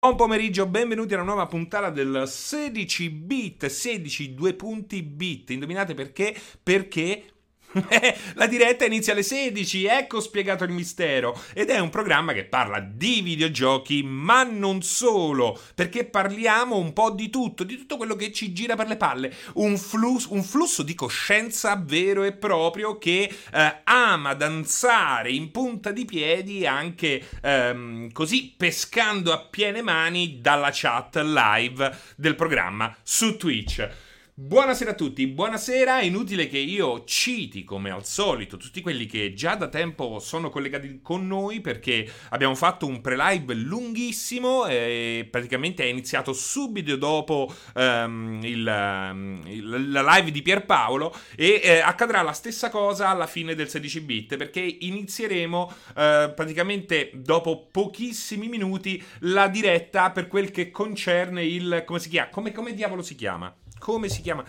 [0.00, 5.50] Buon pomeriggio, benvenuti alla nuova puntata del 16 bit, 16 due punti bit.
[5.50, 6.36] Indovinate perché?
[6.62, 7.37] Perché
[8.34, 11.38] la diretta inizia alle 16, ecco spiegato il mistero.
[11.52, 17.10] Ed è un programma che parla di videogiochi, ma non solo, perché parliamo un po'
[17.10, 19.34] di tutto, di tutto quello che ci gira per le palle.
[19.54, 25.90] Un, flus- un flusso di coscienza vero e proprio che eh, ama danzare in punta
[25.90, 33.36] di piedi anche ehm, così pescando a piene mani dalla chat live del programma su
[33.36, 34.06] Twitch.
[34.40, 39.34] Buonasera a tutti, buonasera, è inutile che io citi come al solito tutti quelli che
[39.34, 45.82] già da tempo sono collegati con noi perché abbiamo fatto un pre-live lunghissimo e praticamente
[45.82, 52.22] è iniziato subito dopo um, il, um, il, la live di Pierpaolo e eh, accadrà
[52.22, 59.02] la stessa cosa alla fine del 16 bit perché inizieremo eh, praticamente dopo pochissimi minuti
[59.22, 61.82] la diretta per quel che concerne il...
[61.84, 62.28] come si chiama?
[62.30, 63.52] come, come diavolo si chiama?
[63.78, 64.44] Come si chiama?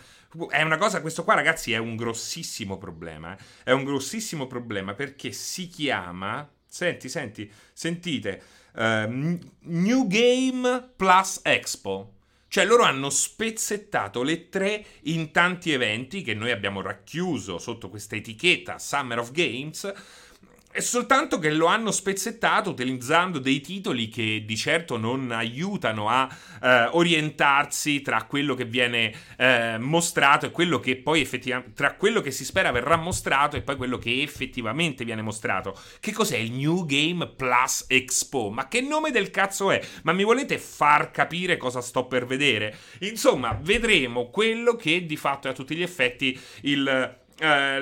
[0.50, 3.36] È una cosa, questo qua ragazzi è un grossissimo problema.
[3.36, 3.38] Eh?
[3.66, 8.42] È un grossissimo problema perché si chiama, senti, senti, sentite,
[8.74, 12.14] uh, New Game Plus Expo.
[12.48, 18.16] Cioè loro hanno spezzettato le tre in tanti eventi che noi abbiamo racchiuso sotto questa
[18.16, 19.94] etichetta Summer of Games
[20.72, 26.30] è soltanto che lo hanno spezzettato utilizzando dei titoli che di certo non aiutano a
[26.62, 32.22] eh, orientarsi tra quello che viene eh, mostrato e quello che poi effettivamente tra quello
[32.22, 35.76] che si spera verrà mostrato e poi quello che effettivamente viene mostrato.
[36.00, 38.52] Che cos'è il New Game Plus Expo?
[38.52, 39.82] Ma che nome del cazzo è?
[40.04, 42.78] Ma mi volete far capire cosa sto per vedere?
[43.00, 47.82] Insomma, vedremo quello che di fatto è a tutti gli effetti il eh,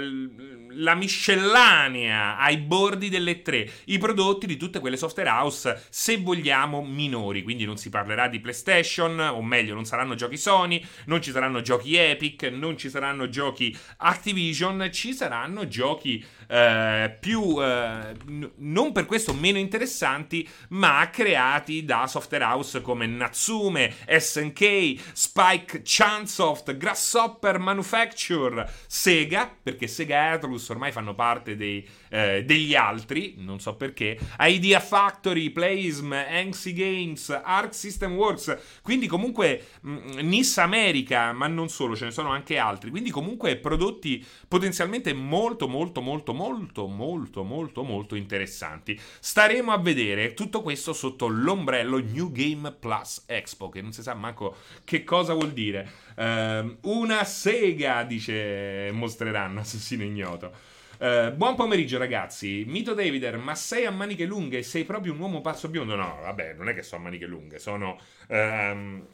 [0.80, 6.84] la miscellanea ai bordi delle tre, i prodotti di tutte quelle software house, se vogliamo,
[6.84, 7.44] minori.
[7.44, 11.62] Quindi non si parlerà di PlayStation, o meglio, non saranno giochi Sony, non ci saranno
[11.62, 18.92] giochi Epic, non ci saranno giochi Activision, ci saranno giochi eh, più, eh, n- non
[18.92, 27.60] per questo meno interessanti, ma creati da software house come Natsume, SNK, Spike, Chunsoft, Grasshopper
[27.60, 33.76] Manufacture, Sega perché Sega e Atlus ormai fanno parte dei, eh, degli altri, non so
[33.76, 41.34] perché, Idea Factory, Plasm, Anxi Games, Arc System Works, quindi comunque mh, mm, Nis America,
[41.34, 46.34] ma non solo, ce ne sono anche altri, quindi comunque prodotti potenzialmente molto molto molto
[46.38, 48.98] molto molto molto molto interessanti.
[49.20, 54.14] Staremo a vedere tutto questo sotto l'ombrello New Game Plus Expo, che non si sa
[54.14, 55.90] manco che cosa vuol dire.
[56.16, 60.76] Uh, una sega, dice, mostreranno Assassino Ignoto.
[61.00, 64.62] Uh, buon pomeriggio ragazzi, Mito Davider, ma sei a maniche lunghe?
[64.64, 65.96] Sei proprio un uomo pazzo biondo?
[65.96, 69.06] No, vabbè, non è che sono a maniche lunghe, sono uh,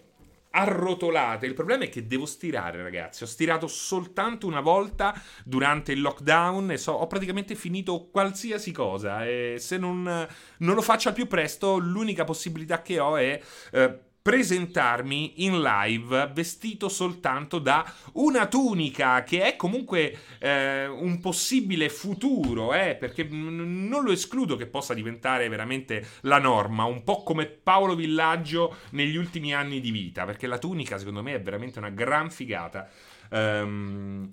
[0.56, 1.46] arrotolate.
[1.46, 6.72] Il problema è che devo stirare ragazzi, ho stirato soltanto una volta durante il lockdown
[6.72, 11.28] e so, ho praticamente finito qualsiasi cosa e se non, non lo faccio al più
[11.28, 13.40] presto l'unica possibilità che ho è...
[13.72, 21.90] Uh, presentarmi in live vestito soltanto da una tunica che è comunque eh, un possibile
[21.90, 27.22] futuro, eh, perché n- non lo escludo che possa diventare veramente la norma, un po'
[27.24, 31.80] come Paolo Villaggio negli ultimi anni di vita, perché la tunica secondo me è veramente
[31.80, 32.90] una gran figata.
[33.30, 34.30] Um,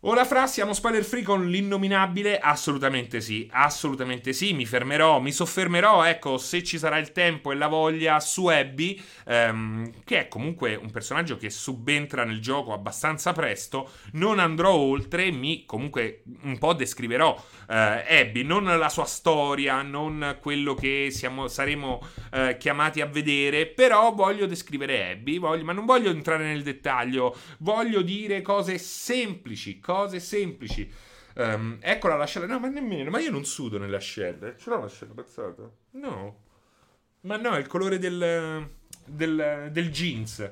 [0.00, 2.38] Ora fra siamo spoiler free con l'innominabile?
[2.38, 7.54] Assolutamente sì, assolutamente sì, mi fermerò, mi soffermerò, ecco, se ci sarà il tempo e
[7.56, 13.32] la voglia su Abby, ehm, che è comunque un personaggio che subentra nel gioco abbastanza
[13.32, 17.34] presto, non andrò oltre, mi comunque un po' descriverò
[17.68, 22.00] eh, Abby, non la sua storia, non quello che siamo, saremo
[22.32, 27.34] eh, chiamati a vedere, però voglio descrivere Abby, voglio, ma non voglio entrare nel dettaglio,
[27.58, 30.90] voglio dire cose semplici, cose semplici.
[31.34, 35.12] Um, eccola l'ascella, no ma nemmeno, ma io non sudo nelle ascelle, ce l'ho l'ascella
[35.12, 35.70] pezzata?
[35.90, 36.38] No,
[37.22, 38.66] ma no, è il colore del,
[39.04, 40.50] del, del jeans.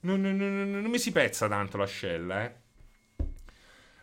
[0.00, 2.60] Non, non, non, non, mi si pezza tanto l'ascella, eh.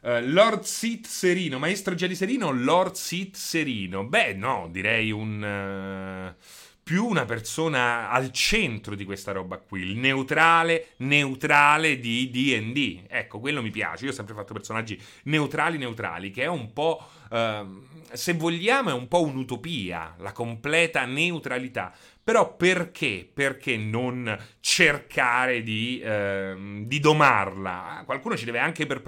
[0.01, 4.05] Uh, Lord Sith Serino, Maestro Jedi Serino Lord Sith Serino?
[4.05, 6.35] Beh, no, direi un...
[6.35, 6.43] Uh,
[6.89, 13.03] più una persona al centro di questa roba qui, il neutrale, neutrale di DD.
[13.07, 14.05] Ecco, quello mi piace.
[14.05, 17.07] Io ho sempre fatto personaggi neutrali, neutrali, che è un po'.
[17.29, 21.93] Uh, se vogliamo, è un po' un'utopia, la completa neutralità.
[22.23, 23.29] Però perché?
[23.31, 28.01] Perché non cercare di, eh, di domarla?
[28.03, 29.03] Qualcuno ci deve anche per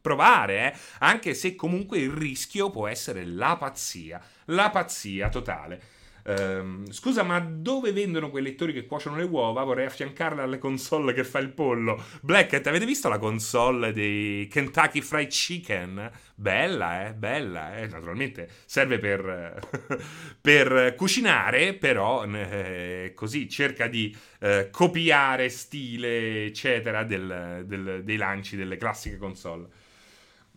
[0.00, 0.78] provare, eh?
[1.00, 5.98] anche se comunque il rischio può essere la pazzia, la pazzia totale.
[6.24, 9.64] Ehm, scusa, ma dove vendono quei lettori che cuociono le uova?
[9.64, 12.02] Vorrei affiancarle alle console che fa il pollo.
[12.20, 16.10] Blackett, avete visto la console dei Kentucky Fried Chicken?
[16.34, 17.14] Bella, eh?
[17.14, 17.86] Bella, eh?
[17.86, 19.58] Naturalmente serve per,
[20.40, 28.56] per cucinare, però eh, così cerca di eh, copiare stile, eccetera, del, del, dei lanci
[28.56, 29.68] delle classiche console.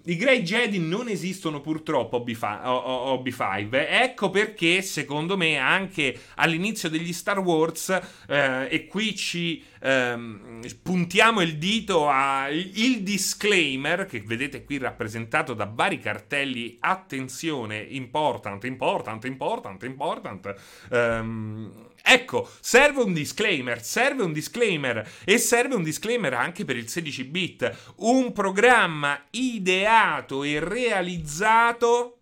[0.05, 7.39] I Grey Jedi non esistono purtroppo OB5, ecco perché secondo me anche all'inizio degli Star
[7.39, 7.89] Wars,
[8.27, 12.53] eh, e qui ci ehm, puntiamo il dito al
[12.99, 20.55] disclaimer, che vedete qui rappresentato da vari cartelli, attenzione, important, important, important, important,
[20.91, 26.89] ehm, Ecco, serve un disclaimer, serve un disclaimer e serve un disclaimer anche per il
[26.89, 32.12] 16 bit, un programma ideato e realizzato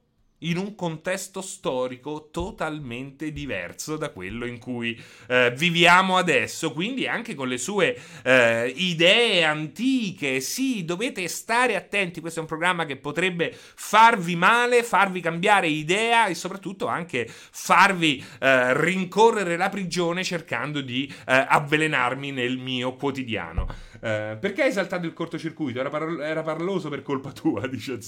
[0.44, 7.36] in un contesto storico totalmente diverso da quello in cui eh, viviamo adesso, quindi anche
[7.36, 10.40] con le sue eh, idee antiche.
[10.40, 16.28] Sì, dovete stare attenti, questo è un programma che potrebbe farvi male, farvi cambiare idea
[16.28, 23.90] e soprattutto anche farvi eh, rincorrere la prigione cercando di eh, avvelenarmi nel mio quotidiano.
[24.04, 25.80] Eh, perché hai saltato il cortocircuito?
[25.80, 28.00] Era, par- era parloso per colpa tua, dice.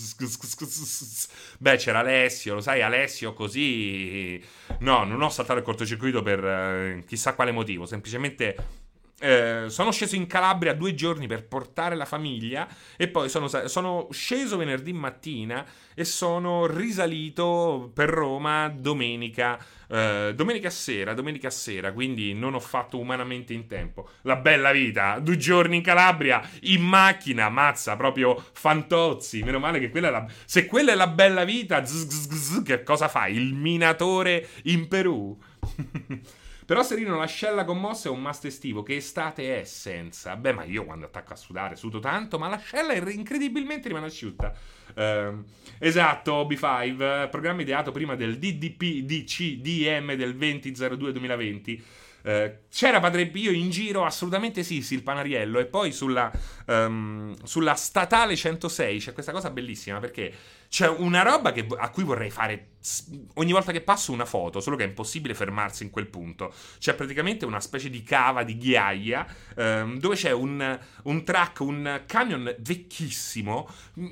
[1.59, 4.43] Beh, c'era Alessio, lo sai, Alessio così...
[4.79, 8.81] No, non ho saltato il cortocircuito per eh, chissà quale motivo, semplicemente...
[9.23, 12.67] Eh, sono sceso in Calabria due giorni per portare la famiglia
[12.97, 15.65] e poi sono, sono, sceso venerdì mattina
[15.95, 22.99] e sono risalito per Roma domenica eh, domenica sera, domenica sera, quindi non ho fatto
[22.99, 24.09] umanamente in tempo.
[24.23, 29.41] La bella vita, due giorni in Calabria, in macchina, mazza, proprio fantozzi.
[29.43, 30.25] Meno male che quella è la...
[30.43, 33.35] Se quella è la bella vita, zzz, zzz, zzz, che cosa fai?
[33.35, 35.37] Il minatore in Perù?
[36.73, 38.81] Però Serino l'ascella commossa è un must estivo.
[38.81, 40.35] Che estate è senza?
[40.35, 44.51] Beh, ma io quando attacco a sudare sudo tanto, ma l'ascella incredibilmente rimane asciutta.
[44.95, 45.43] Uh,
[45.77, 51.81] esatto, B5, programma ideato prima del DDP DC DM del 2002-2020.
[52.23, 54.03] Uh, c'era Padre Pio in giro?
[54.03, 55.59] Assolutamente sì, sì, il Panariello.
[55.59, 56.31] E poi sulla,
[56.65, 60.33] um, sulla statale 106 c'è questa cosa bellissima perché
[60.73, 62.69] c'è una roba che, a cui vorrei fare
[63.35, 66.51] ogni volta che passo una foto, solo che è impossibile fermarsi in quel punto.
[66.79, 69.25] C'è praticamente una specie di cava di ghiaia
[69.55, 73.69] ehm, dove c'è un, un track, un camion vecchissimo,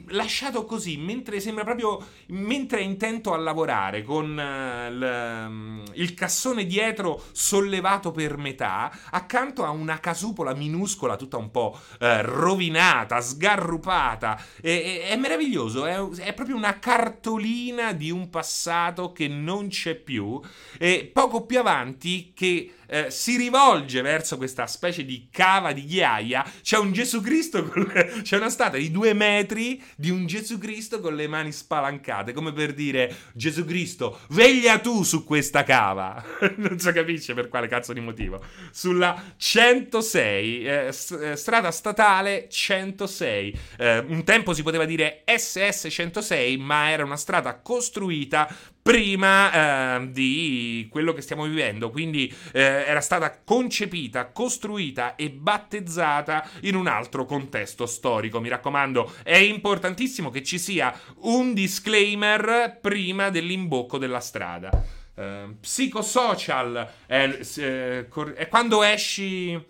[0.10, 6.66] lasciato così mentre sembra proprio mentre è intento a lavorare con uh, l, il cassone
[6.66, 14.40] dietro sollevato per metà, accanto a una casupola minuscola, tutta un po' uh, rovinata, sgarrupata.
[14.62, 19.70] E, è, è meraviglioso, è, è proprio proprio una cartolina di un passato che non
[19.70, 20.40] c'è più
[20.78, 26.46] e poco più avanti che eh, si rivolge verso questa specie di cava di ghiaia,
[26.62, 31.00] c'è un Gesù Cristo, le, c'è una statua di due metri di un Gesù Cristo
[31.00, 36.22] con le mani spalancate, come per dire Gesù Cristo, veglia tu su questa cava.
[36.58, 38.44] non si capisce per quale cazzo di motivo.
[38.72, 43.60] Sulla 106, eh, eh, strada statale 106.
[43.78, 50.12] Eh, un tempo si poteva dire SS 106, ma era una strada costruita prima eh,
[50.12, 56.88] di quello che stiamo vivendo, quindi eh, era stata concepita, costruita e battezzata in un
[56.88, 58.40] altro contesto storico.
[58.40, 65.00] Mi raccomando, è importantissimo che ci sia un disclaimer prima dell'imbocco della strada.
[65.14, 69.62] Uh, psicosocial è, è, è quando esci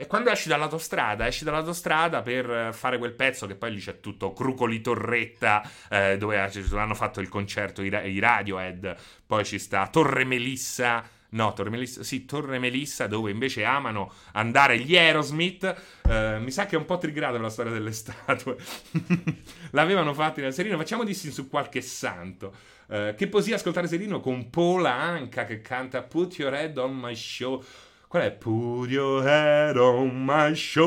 [0.00, 4.32] e quando esci dall'autostrada, esci dall'autostrada per fare quel pezzo che poi lì c'è tutto
[4.32, 11.06] Crucoli Torretta, eh, dove hanno fatto il concerto i, Radiohead, poi ci sta Torre Melissa.
[11.32, 16.00] No, Torre Melissa, sì, Torre Melissa, dove invece amano andare gli Aerosmith.
[16.08, 18.56] Eh, mi sa che è un po' triggerata la storia delle statue.
[19.72, 20.78] L'avevano fatto in Serino.
[20.78, 22.54] Facciamo dissi su qualche santo.
[22.88, 27.14] Eh, che poesia ascoltare Serino con Paula Anca che canta Put Your Head on My
[27.14, 27.62] Show.
[28.10, 28.32] Qual è?
[28.32, 30.82] Put your head on my shoulder.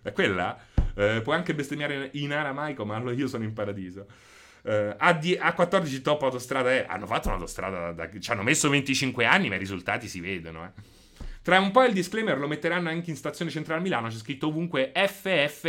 [0.00, 0.56] È quella?
[0.94, 4.06] Eh, puoi anche bestemmiare in aramaico, ma io sono in paradiso.
[4.62, 6.86] A10, A14 top autostrada è.
[6.88, 7.90] Hanno fatto un'autostrada.
[7.90, 10.64] Da, ci hanno messo 25 anni, ma i risultati si vedono.
[10.66, 10.70] Eh.
[11.42, 14.06] Tra un po' il disclaimer lo metteranno anche in stazione centrale Milano.
[14.06, 15.64] C'è scritto ovunque FFSS.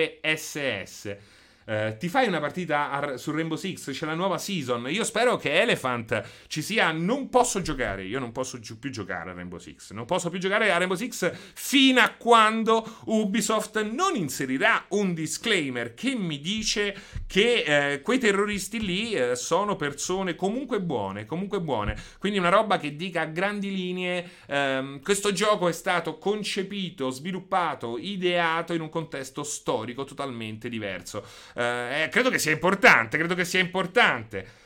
[1.65, 3.91] Uh, ti fai una partita a, su Rainbow Six?
[3.91, 4.87] C'è la nuova season.
[4.89, 6.91] Io spero che Elephant ci sia.
[6.91, 8.03] Non posso giocare.
[8.03, 9.91] Io non posso più giocare a Rainbow Six.
[9.91, 15.95] Non posso più giocare a Rainbow Six fino a quando Ubisoft non inserirà un disclaimer
[15.95, 16.95] che mi dice
[17.25, 21.25] che eh, quei terroristi lì eh, sono persone comunque buone.
[21.25, 21.97] Comunque buone.
[22.19, 27.97] Quindi una roba che dica a grandi linee: ehm, questo gioco è stato concepito, sviluppato,
[27.97, 31.25] ideato in un contesto storico totalmente diverso.
[31.55, 34.63] Eh, eh, credo che sia importante, credo che sia importante.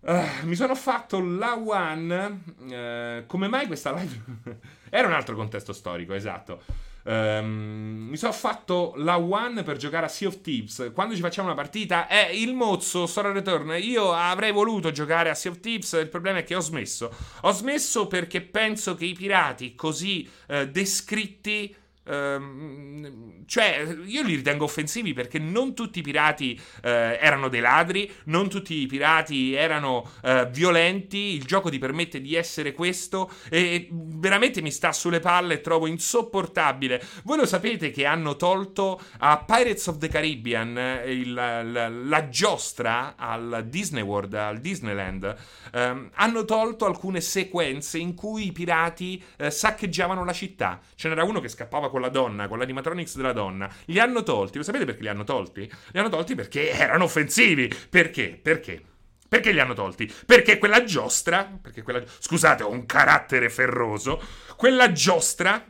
[0.00, 2.40] Uh, mi sono fatto la One.
[2.58, 4.22] Uh, come mai questa live?
[4.90, 6.62] Era un altro contesto storico, esatto.
[7.04, 10.90] Um, mi sono fatto la One per giocare a Sea of Thieves.
[10.94, 13.76] Quando ci facciamo una partita, è il mozzo, Story Return.
[13.80, 15.92] Io avrei voluto giocare a Sea of Thieves.
[15.92, 17.10] Il problema è che ho smesso.
[17.42, 21.74] Ho smesso perché penso che i pirati così uh, descritti
[22.06, 28.10] Ehm, cioè, io li ritengo offensivi perché non tutti i pirati uh, erano dei ladri,
[28.24, 31.34] non tutti i pirati erano uh, violenti.
[31.34, 37.02] Il gioco ti permette di essere questo e veramente mi sta sulle palle trovo insopportabile.
[37.24, 42.28] Voi lo sapete che hanno tolto a Pirates of the Caribbean eh, il, la, la,
[42.28, 45.34] giostra al Disney World, al Disneyland.
[45.72, 50.80] Um, hanno tolto alcune sequenze in cui i pirati uh, saccheggiavano la città.
[50.94, 54.58] Ce n'era uno che scappava con la donna, con l'animatronics della donna, li hanno tolti.
[54.58, 55.60] Lo sapete perché li hanno tolti?
[55.92, 57.72] Li hanno tolti perché erano offensivi.
[57.88, 58.36] Perché?
[58.42, 58.82] Perché?
[59.28, 60.12] Perché li hanno tolti?
[60.26, 64.20] Perché quella giostra, perché quella, scusate, ho un carattere ferroso,
[64.56, 65.64] quella giostra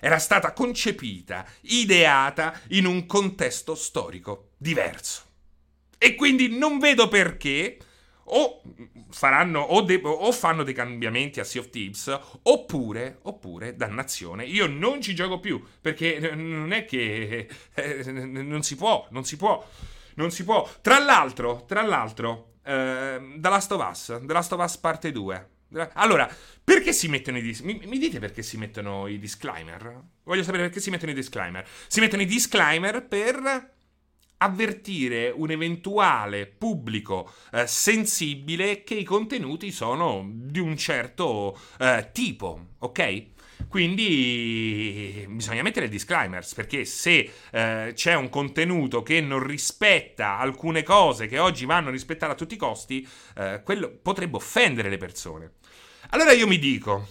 [0.00, 5.22] era stata concepita, ideata in un contesto storico diverso.
[5.96, 7.78] E quindi non vedo perché
[8.24, 8.62] o
[9.10, 14.66] faranno o, de- o, fanno dei cambiamenti a Sea of Thieves oppure, oppure dannazione io
[14.66, 19.66] non ci gioco più perché non è che eh, non si può non si può
[20.14, 24.62] non si può tra l'altro tra l'altro eh, The Last of Us The Last of
[24.62, 25.48] Us parte 2
[25.94, 26.28] allora,
[26.64, 27.82] perché si mettono i disclaimer?
[27.82, 30.02] Mi, mi, dite perché si mettono i disclaimer?
[30.24, 31.64] Voglio sapere perché si mettono i disclaimer.
[31.86, 33.78] Si mettono i disclaimer per
[34.42, 42.68] avvertire un eventuale pubblico eh, sensibile che i contenuti sono di un certo eh, tipo,
[42.78, 43.24] ok?
[43.68, 51.26] Quindi bisogna mettere disclaimers perché se eh, c'è un contenuto che non rispetta alcune cose
[51.26, 53.06] che oggi vanno rispettate a tutti i costi,
[53.36, 55.52] eh, quello potrebbe offendere le persone.
[56.10, 57.06] Allora io mi dico,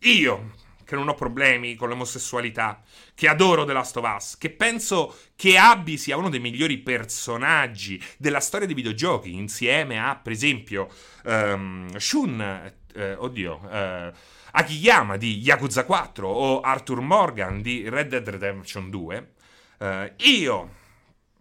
[0.00, 0.52] io
[0.88, 2.80] che non ho problemi con l'omosessualità,
[3.14, 8.02] che adoro The Last of Us, che penso che Abby sia uno dei migliori personaggi
[8.16, 10.88] della storia dei videogiochi, insieme a, per esempio,
[11.24, 14.12] um, Shun, eh, oddio, eh,
[14.52, 19.32] Akiyama di Yakuza 4 o Arthur Morgan di Red Dead Redemption 2,
[19.80, 20.74] eh, io,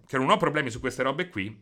[0.06, 1.58] che non ho problemi su queste robe qui,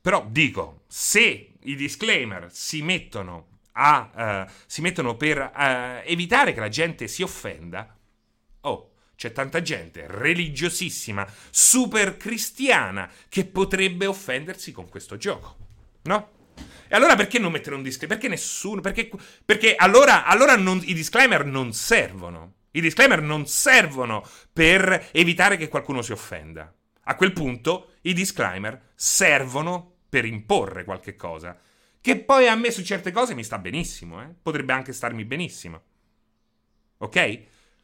[0.00, 6.60] però dico, se i disclaimer si mettono a, uh, si mettono per uh, evitare che
[6.60, 7.96] la gente si offenda,
[8.62, 15.56] oh, c'è tanta gente religiosissima, super cristiana, che potrebbe offendersi con questo gioco,
[16.02, 16.36] no?
[16.88, 18.18] E allora perché non mettere un disclaimer?
[18.18, 18.80] Perché nessuno?
[18.80, 19.10] Perché,
[19.44, 22.54] perché allora, allora non, i disclaimer non servono.
[22.72, 26.72] I disclaimer non servono per evitare che qualcuno si offenda.
[27.04, 31.56] A quel punto i disclaimer servono per imporre qualche cosa.
[32.08, 34.34] Che poi a me su certe cose mi sta benissimo, eh?
[34.40, 35.82] potrebbe anche starmi benissimo.
[36.96, 37.42] Ok?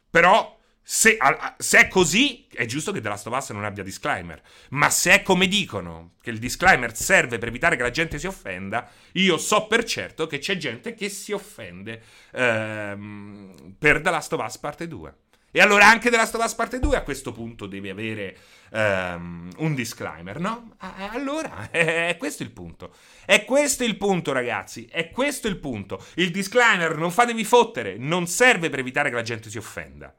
[0.09, 1.19] Però se,
[1.59, 4.40] se, è così, è giusto che The Last of Us non abbia disclaimer.
[4.71, 8.26] Ma se è come dicono, che il disclaimer serve per evitare che la gente si
[8.26, 12.02] offenda, io so per certo che c'è gente che si offende
[12.33, 15.14] ehm, per The Last of Us parte 2.
[15.56, 18.37] E allora anche of Us parte 2 a questo punto deve avere
[18.73, 20.75] um, un disclaimer, no?
[20.78, 22.92] Allora, è questo il punto.
[23.25, 24.88] È questo il punto, ragazzi.
[24.90, 26.04] È questo il punto.
[26.14, 30.12] Il disclaimer, non fatevi fottere, non serve per evitare che la gente si offenda.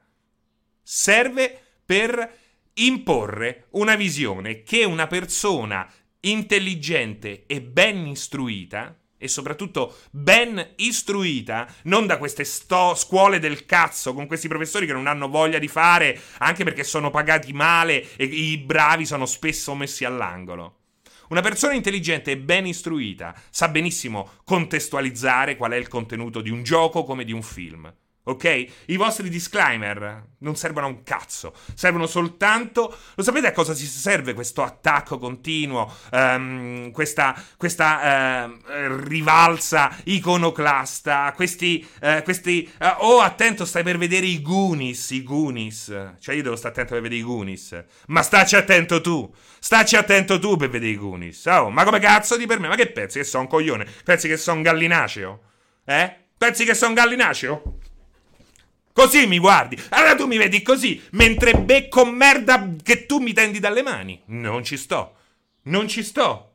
[0.82, 2.34] Serve per
[2.72, 5.86] imporre una visione che una persona
[6.20, 14.14] intelligente e ben istruita e soprattutto ben istruita, non da queste sto- scuole del cazzo
[14.14, 18.24] con questi professori che non hanno voglia di fare, anche perché sono pagati male e
[18.24, 20.80] i bravi sono spesso messi all'angolo.
[21.28, 26.62] Una persona intelligente e ben istruita sa benissimo contestualizzare qual è il contenuto di un
[26.62, 27.92] gioco come di un film.
[28.28, 28.66] Ok?
[28.86, 32.94] I vostri disclaimer non servono a un cazzo, servono soltanto...
[33.14, 41.32] Lo sapete a cosa si serve questo attacco continuo, um, questa, questa uh, rivalsa iconoclasta,
[41.34, 41.86] questi...
[42.00, 46.14] Uh, questi uh, oh, attento, stai per vedere i Goonies, i Goonies.
[46.18, 47.84] Cioè io devo stare attento per vedere i Goonies.
[48.08, 51.46] Ma staci attento tu, staci attento tu per vedere i Goonies.
[51.46, 52.68] Oh, ma come cazzo di per me?
[52.68, 53.86] Ma che pensi che sono un coglione?
[54.04, 55.40] Pensi che sono un gallinaceo?
[55.84, 56.16] Eh?
[56.36, 57.78] Pensi che sono un gallinaceo?
[58.96, 59.78] Così mi guardi.
[59.90, 64.22] Allora tu mi vedi così, mentre becco merda che tu mi tendi dalle mani.
[64.28, 65.16] Non ci sto.
[65.64, 66.45] Non ci sto.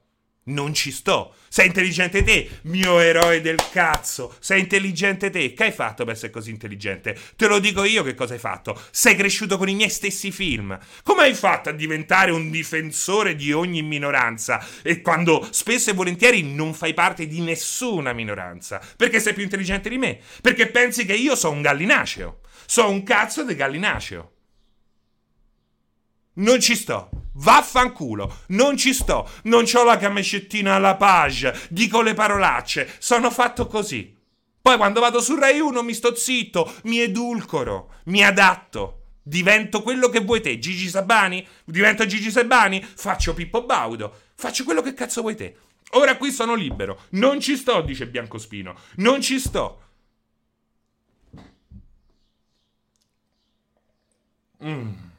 [0.43, 1.35] Non ci sto.
[1.49, 4.35] Sei intelligente te, mio eroe del cazzo.
[4.39, 5.53] Sei intelligente te.
[5.53, 7.15] Che hai fatto per essere così intelligente?
[7.35, 8.81] Te lo dico io che cosa hai fatto.
[8.89, 10.75] Sei cresciuto con i miei stessi film.
[11.03, 14.65] Come hai fatto a diventare un difensore di ogni minoranza?
[14.81, 18.81] E quando spesso e volentieri non fai parte di nessuna minoranza.
[18.97, 20.17] Perché sei più intelligente di me.
[20.41, 22.39] Perché pensi che io sono un gallinaceo.
[22.65, 24.31] Sono un cazzo di gallinaceo.
[26.41, 27.09] Non ci sto.
[27.33, 33.67] Vaffanculo, non ci sto, non ho la camicettina alla page, dico le parolacce, sono fatto
[33.67, 34.15] così.
[34.61, 40.09] Poi quando vado su Rai 1 mi sto zitto, mi edulcoro, mi adatto, divento quello
[40.09, 40.59] che vuoi te.
[40.59, 41.47] Gigi Sabani?
[41.63, 42.83] Divento Gigi Sabani?
[42.83, 45.55] Faccio Pippo Baudo, faccio quello che cazzo vuoi te.
[45.91, 49.81] Ora qui sono libero, non ci sto, dice Biancospino, non ci sto.
[54.63, 55.10] Mmm.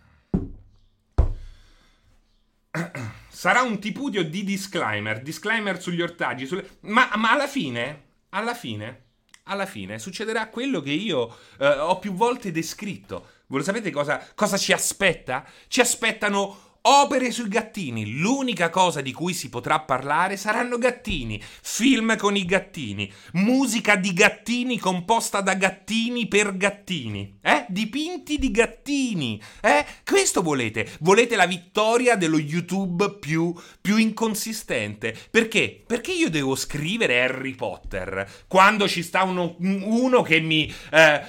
[3.29, 6.79] Sarà un tipudio di disclaimer, disclaimer sugli ortaggi, sulle...
[6.81, 9.05] ma, ma alla fine, alla fine,
[9.45, 13.29] alla fine succederà quello che io eh, ho più volte descritto.
[13.47, 15.45] Voi lo sapete cosa, cosa ci aspetta?
[15.69, 18.19] Ci aspettano Opere sui gattini.
[18.19, 24.12] L'unica cosa di cui si potrà parlare saranno gattini, film con i gattini, musica di
[24.12, 27.67] gattini composta da gattini per gattini, eh?
[27.69, 29.87] Dipinti di gattini, eh?
[30.05, 30.91] Questo volete?
[31.01, 35.17] Volete la vittoria dello YouTube più, più inconsistente.
[35.31, 35.85] Perché?
[35.87, 41.23] Perché io devo scrivere Harry Potter quando ci sta uno, uno che mi, eh,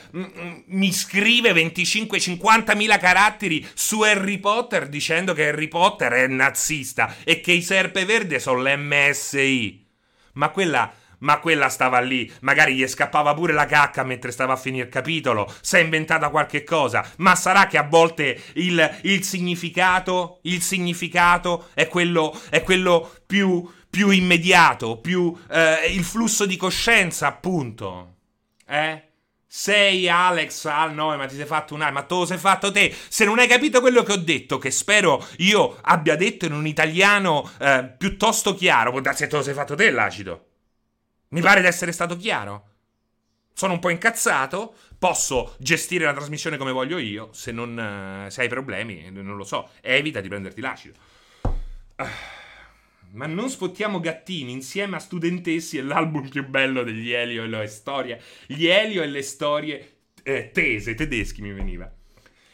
[0.66, 7.16] mi scrive 25-50 mila caratteri su Harry Potter dicendo che che Harry Potter è nazista
[7.24, 9.86] e che i serpeverde sono l'MSI.
[10.34, 14.58] Ma quella ma quella stava lì, magari gli scappava pure la cacca mentre stava a
[14.58, 19.24] finire il capitolo, si è inventata qualche cosa, ma sarà che a volte il, il
[19.24, 26.58] significato, il significato è quello, è quello più, più immediato, più eh, il flusso di
[26.58, 28.16] coscienza, appunto.
[28.68, 29.13] Eh?
[29.56, 32.92] Sei Alex al 9, ma ti sei fatto un ma te lo sei fatto te.
[33.08, 36.66] Se non hai capito quello che ho detto, che spero io abbia detto in un
[36.66, 40.48] italiano eh, piuttosto chiaro, può darsi che te lo sei fatto te l'acido.
[41.30, 42.70] Mi pare di essere stato chiaro.
[43.54, 47.78] Sono un po' incazzato, posso gestire la trasmissione come voglio io, se, non,
[48.26, 50.98] eh, se hai problemi, non lo so, evita di prenderti l'acido.
[51.98, 52.43] Uh.
[53.14, 57.68] Ma non spottiamo gattini insieme a studentessi è l'album più bello degli Elio e le
[57.68, 58.20] storie.
[58.48, 61.92] Gli Elio e le storie eh, tese, tedeschi mi veniva.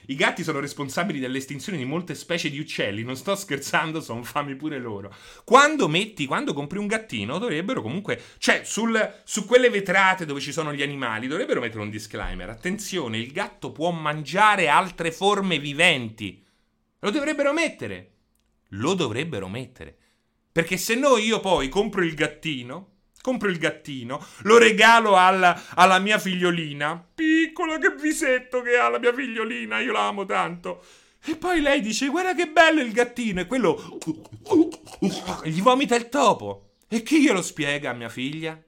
[0.08, 4.56] I gatti sono responsabili dell'estinzione di molte specie di uccelli, non sto scherzando, sono fami
[4.56, 5.14] pure loro.
[5.46, 10.52] Quando metti, quando compri un gattino, dovrebbero comunque, cioè sul, su quelle vetrate dove ci
[10.52, 12.50] sono gli animali, dovrebbero mettere un disclaimer.
[12.50, 16.44] Attenzione, il gatto può mangiare altre forme viventi.
[17.00, 18.12] Lo dovrebbero mettere.
[18.70, 19.98] Lo dovrebbero mettere.
[20.52, 26.00] Perché se no io poi compro il gattino, compro il gattino, lo regalo alla, alla
[26.00, 30.84] mia figliolina, piccola che visetto che ha la mia figliolina, io la amo tanto.
[31.26, 34.00] E poi lei dice, guarda che bello il gattino, e quello
[35.44, 36.72] gli vomita il topo.
[36.88, 38.60] E chi glielo spiega a mia figlia?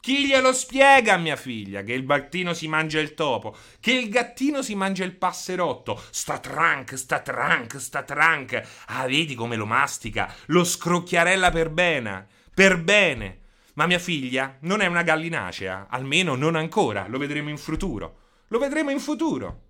[0.00, 4.08] Chi glielo spiega a mia figlia che il gattino si mangia il topo, che il
[4.08, 6.02] gattino si mangia il passerotto?
[6.10, 8.66] Sta trank, sta trank, sta trank.
[8.86, 10.34] Ah, vedi come lo mastica?
[10.46, 13.40] Lo scrocchiarella per bene, per bene.
[13.74, 18.20] Ma mia figlia non è una gallinacea, almeno non ancora, lo vedremo in futuro.
[18.48, 19.62] Lo vedremo in futuro.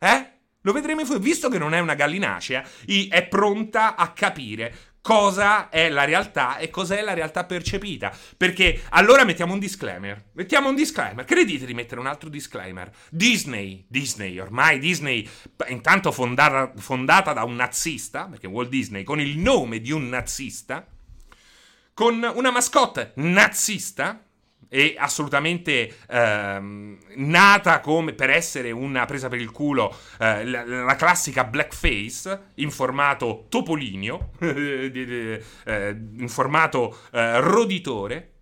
[0.00, 0.32] Eh?
[0.62, 1.24] Lo vedremo in futuro.
[1.24, 2.66] Visto che non è una gallinacea,
[3.08, 8.14] è pronta a capire cosa è la realtà e cos'è la realtà percepita.
[8.36, 10.22] Perché allora mettiamo un disclaimer.
[10.32, 11.24] Mettiamo un disclaimer.
[11.24, 12.92] Credite di mettere un altro disclaimer.
[13.08, 15.26] Disney, Disney, ormai Disney,
[15.68, 20.86] intanto fondata, fondata da un nazista, perché Walt Disney, con il nome di un nazista,
[21.94, 24.27] con una mascotte nazista,
[24.68, 30.94] e assolutamente ehm, nata come per essere una presa per il culo eh, la, la,
[30.94, 38.32] classica blackface in formato topolinio eh, in formato eh, roditore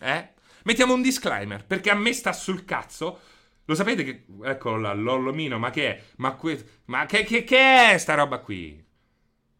[0.00, 0.36] eh?
[0.64, 3.20] Mettiamo un disclaimer, perché a me sta sul cazzo.
[3.64, 4.24] Lo sapete che...
[4.44, 6.02] Eccolo là, l'ollomino, ma che è?
[6.16, 6.82] Ma, que...
[6.86, 8.84] ma che, che, che è sta roba qui?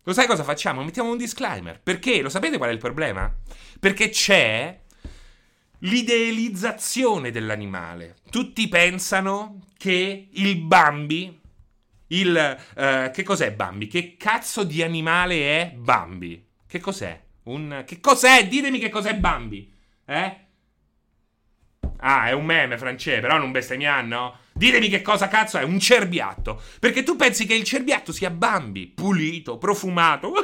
[0.02, 0.83] Lo sai cosa facciamo?
[0.83, 1.81] Mettiamo un disclaimer.
[1.81, 2.20] Perché?
[2.20, 3.35] Lo sapete qual è il problema?
[3.78, 4.81] Perché c'è
[5.80, 8.16] l'idealizzazione dell'animale.
[8.30, 11.40] Tutti pensano che il Bambi,
[12.08, 12.58] il...
[12.74, 13.86] Uh, che cos'è Bambi?
[13.86, 16.44] Che cazzo di animale è Bambi?
[16.66, 17.20] Che cos'è?
[17.44, 17.84] Un...
[17.86, 18.46] Che cos'è?
[18.46, 19.72] Ditemi che cos'è Bambi.
[20.04, 20.46] Eh?
[22.00, 24.38] Ah, è un meme, Francesco, però non bestemmiano.
[24.52, 26.60] Ditemi che cosa cazzo è un cerbiatto.
[26.78, 30.32] Perché tu pensi che il cerbiatto sia Bambi, pulito, profumato.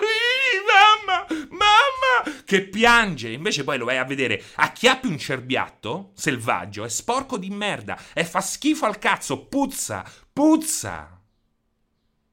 [0.65, 1.74] Mamma, mamma,
[2.45, 3.31] che piange.
[3.31, 4.43] Invece poi lo vai a vedere.
[4.55, 7.99] Acchiappi un cerbiatto selvaggio, è sporco di merda.
[8.13, 11.19] E fa schifo al cazzo, puzza, puzza.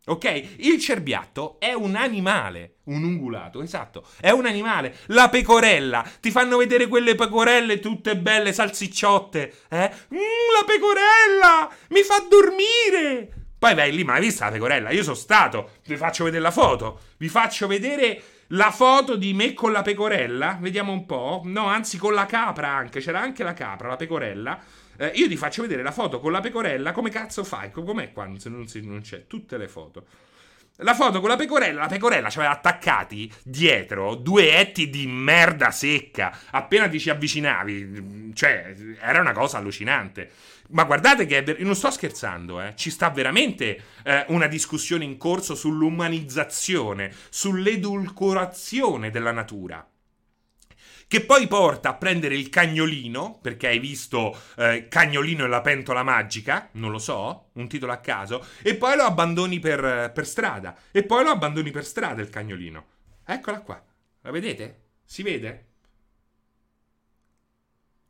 [0.04, 0.56] Ok?
[0.58, 4.98] Il cerbiatto è un animale, un ungulato, esatto, è un animale.
[5.08, 9.92] La pecorella, ti fanno vedere quelle pecorelle tutte belle, salsicciotte, eh?
[10.14, 10.18] Mm,
[10.58, 13.42] la pecorella, mi fa dormire.
[13.60, 14.90] Poi vai lì, ma hai visto la pecorella?
[14.90, 18.20] Io sono stato, vi faccio vedere la foto, vi faccio vedere
[18.52, 22.70] la foto di me con la pecorella, vediamo un po', no, anzi con la capra
[22.70, 24.60] anche, c'era anche la capra, la pecorella
[25.02, 27.72] eh, io ti faccio vedere la foto con la pecorella, come cazzo fai?
[27.72, 29.26] Com'è quando non, si, non c'è?
[29.26, 30.06] Tutte le foto.
[30.84, 35.70] La foto con la pecorella, la pecorella ci aveva attaccati dietro due etti di merda
[35.70, 36.36] secca.
[36.50, 40.32] Appena ti ci avvicinavi, cioè, era una cosa allucinante.
[40.70, 42.74] Ma guardate che ver- non sto scherzando, eh.
[42.76, 49.86] ci sta veramente eh, una discussione in corso sull'umanizzazione, sull'edulcorazione della natura
[51.12, 56.04] che poi porta a prendere il cagnolino, perché hai visto eh, Cagnolino e la pentola
[56.04, 60.74] magica, non lo so, un titolo a caso, e poi lo abbandoni per, per strada,
[60.90, 62.86] e poi lo abbandoni per strada il cagnolino.
[63.26, 63.84] Eccola qua,
[64.22, 64.84] la vedete?
[65.04, 65.71] Si vede?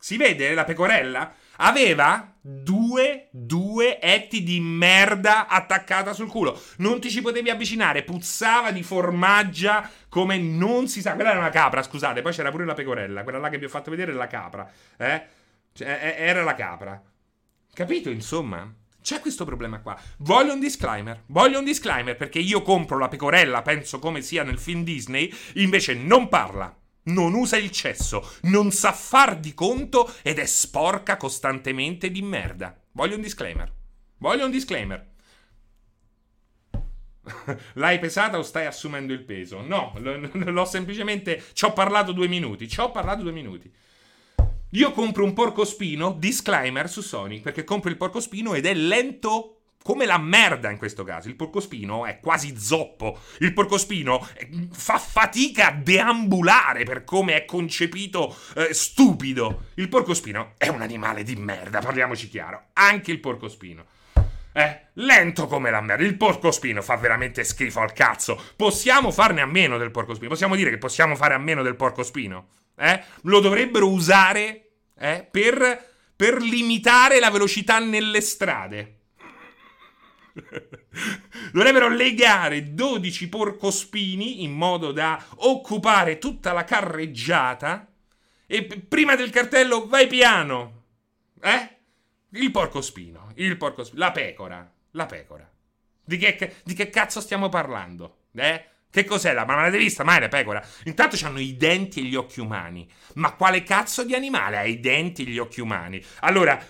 [0.02, 1.32] Si vede la pecorella?
[1.58, 6.60] Aveva due, due etti di merda attaccata sul culo.
[6.78, 11.14] Non ti ci potevi avvicinare, puzzava di formaggia come non si sa.
[11.14, 13.22] Quella era una capra, scusate, poi c'era pure la pecorella.
[13.22, 14.68] Quella là che vi ho fatto vedere è la capra.
[14.96, 15.22] Eh?
[15.72, 17.00] Cioè, era la capra.
[17.72, 18.74] Capito, insomma?
[19.00, 19.96] C'è questo problema qua.
[20.18, 21.22] Voglio un disclaimer.
[21.26, 25.94] Voglio un disclaimer perché io compro la pecorella, penso come sia nel film Disney, invece
[25.94, 32.10] non parla non usa il cesso, non sa far di conto ed è sporca costantemente
[32.10, 32.78] di merda.
[32.92, 33.72] Voglio un disclaimer.
[34.18, 35.10] Voglio un disclaimer.
[37.74, 39.60] L'hai pesata o stai assumendo il peso?
[39.60, 41.42] No, l'ho semplicemente.
[41.52, 42.68] Ci ho parlato due minuti.
[42.68, 43.72] Ci ho parlato due minuti.
[44.74, 50.06] Io compro un porcospino, disclaimer su Sony, perché compro il porcospino ed è lento come
[50.06, 51.28] la merda in questo caso.
[51.28, 53.20] Il porcospino è quasi zoppo.
[53.38, 59.66] Il porcospino eh, fa fatica a deambulare per come è concepito eh, stupido.
[59.74, 62.66] Il porcospino è un animale di merda, parliamoci chiaro.
[62.74, 63.84] Anche il porcospino.
[64.54, 66.04] Eh, lento come la merda.
[66.04, 68.40] Il porcospino fa veramente schifo al cazzo.
[68.56, 70.30] Possiamo farne a meno del porcospino.
[70.30, 72.48] Possiamo dire che possiamo fare a meno del porcospino.
[72.76, 73.02] Eh?
[73.22, 74.68] Lo dovrebbero usare
[74.98, 78.96] eh, per, per limitare la velocità nelle strade.
[81.52, 87.86] Dovrebbero legare 12 porcospini in modo da occupare tutta la carreggiata.
[88.46, 90.84] E prima del cartello vai piano.
[91.40, 91.76] Eh?
[92.30, 95.50] Il porcospino, il porcospino, la pecora, la pecora.
[96.04, 98.24] Di che, di che cazzo stiamo parlando?
[98.34, 98.66] Eh?
[98.92, 99.46] Che cos'è la?
[99.46, 100.62] Ma l'avete vista mai la pecora?
[100.84, 102.86] Intanto hanno i denti e gli occhi umani.
[103.14, 106.04] Ma quale cazzo di animale ha i denti e gli occhi umani?
[106.20, 106.62] Allora,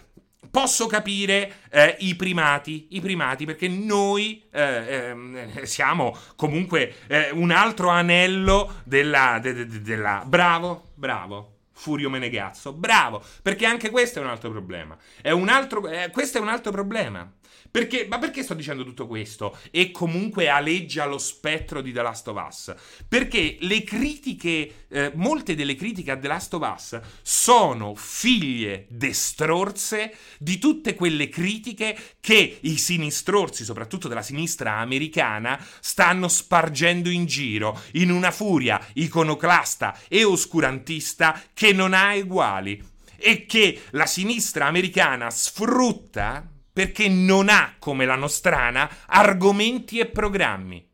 [0.51, 5.15] posso capire eh, i primati, i primati, perché noi eh,
[5.55, 10.23] eh, siamo comunque eh, un altro anello della, de, de, de, della...
[10.27, 11.49] Bravo, bravo.
[11.75, 14.97] Furio Menegazzo, bravo, perché anche questo è un altro problema.
[15.21, 17.29] È un altro, eh, questo è un altro problema.
[17.73, 19.57] Perché, ma perché sto dicendo tutto questo?
[19.71, 22.75] E comunque aleggia lo spettro di The Last of Us?
[23.09, 30.15] Perché le critiche, eh, molte delle critiche a The Last of Us sono figlie destrorse
[30.37, 37.81] di tutte quelle critiche che i sinistrorsi, soprattutto della sinistra americana, stanno spargendo in giro
[37.93, 45.31] in una furia iconoclasta e oscurantista che non ha eguali e che la sinistra americana
[45.31, 50.89] sfrutta perché non ha, come la nostrana, argomenti e programmi.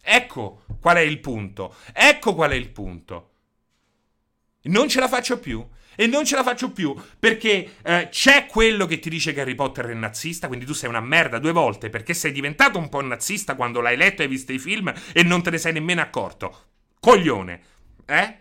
[0.00, 1.74] Ecco qual è il punto.
[1.92, 3.30] Ecco qual è il punto.
[4.62, 5.66] Non ce la faccio più.
[6.00, 9.56] E non ce la faccio più perché eh, c'è quello che ti dice che Harry
[9.56, 13.00] Potter è nazista, quindi tu sei una merda due volte perché sei diventato un po'
[13.00, 16.00] nazista quando l'hai letto e hai visto i film e non te ne sei nemmeno
[16.00, 16.66] accorto.
[17.00, 17.62] Coglione.
[18.06, 18.38] Eh?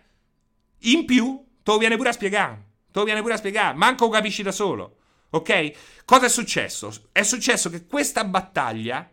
[0.82, 2.66] In più, te lo viene pure a spiegare.
[2.92, 3.76] Te lo viene pure a spiegare.
[3.76, 4.97] Manco lo capisci da solo.
[5.30, 5.72] Ok?
[6.06, 6.94] Cosa è successo?
[7.12, 9.10] È successo che questa battaglia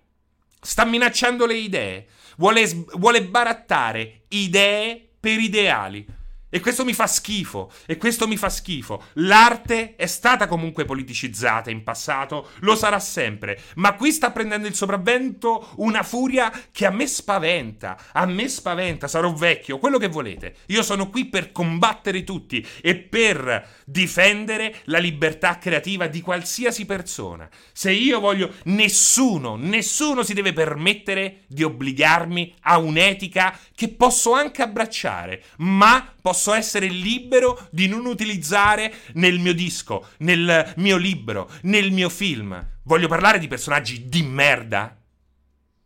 [0.60, 2.06] sta minacciando le idee.
[2.36, 6.06] Vuole, vuole barattare idee per ideali.
[6.54, 9.06] E questo mi fa schifo, e questo mi fa schifo.
[9.14, 14.76] L'arte è stata comunque politicizzata in passato, lo sarà sempre, ma qui sta prendendo il
[14.76, 20.58] sopravvento una furia che a me spaventa, a me spaventa, sarò vecchio, quello che volete.
[20.66, 27.48] Io sono qui per combattere tutti e per difendere la libertà creativa di qualsiasi persona.
[27.72, 34.62] Se io voglio, nessuno, nessuno si deve permettere di obbligarmi a un'etica che posso anche
[34.62, 41.92] abbracciare, ma posso essere libero di non utilizzare nel mio disco, nel mio libro, nel
[41.92, 42.66] mio film.
[42.84, 44.98] Voglio parlare di personaggi di merda?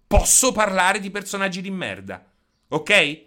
[0.06, 2.24] Posso parlare di personaggi di merda,
[2.68, 3.26] ok?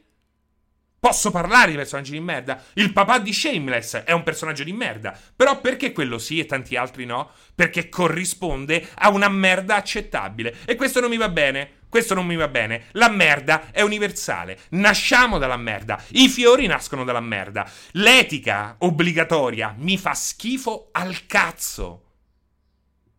[1.02, 2.64] Posso parlare di personaggi di merda?
[2.76, 5.14] Il papà di Shameless è un personaggio di merda.
[5.36, 7.32] Però perché quello sì e tanti altri no?
[7.54, 10.60] Perché corrisponde a una merda accettabile.
[10.64, 11.80] E questo non mi va bene.
[11.92, 12.86] Questo non mi va bene.
[12.92, 14.58] La merda è universale.
[14.70, 16.02] Nasciamo dalla merda.
[16.12, 17.70] I fiori nascono dalla merda.
[17.92, 22.06] L'etica obbligatoria mi fa schifo al cazzo.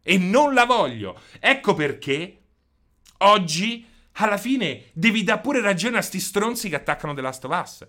[0.02, 1.20] E non la voglio.
[1.38, 2.44] Ecco perché
[3.18, 7.60] oggi, alla fine, devi dare pure ragione a sti stronzi che attaccano The Last of
[7.62, 7.86] Us.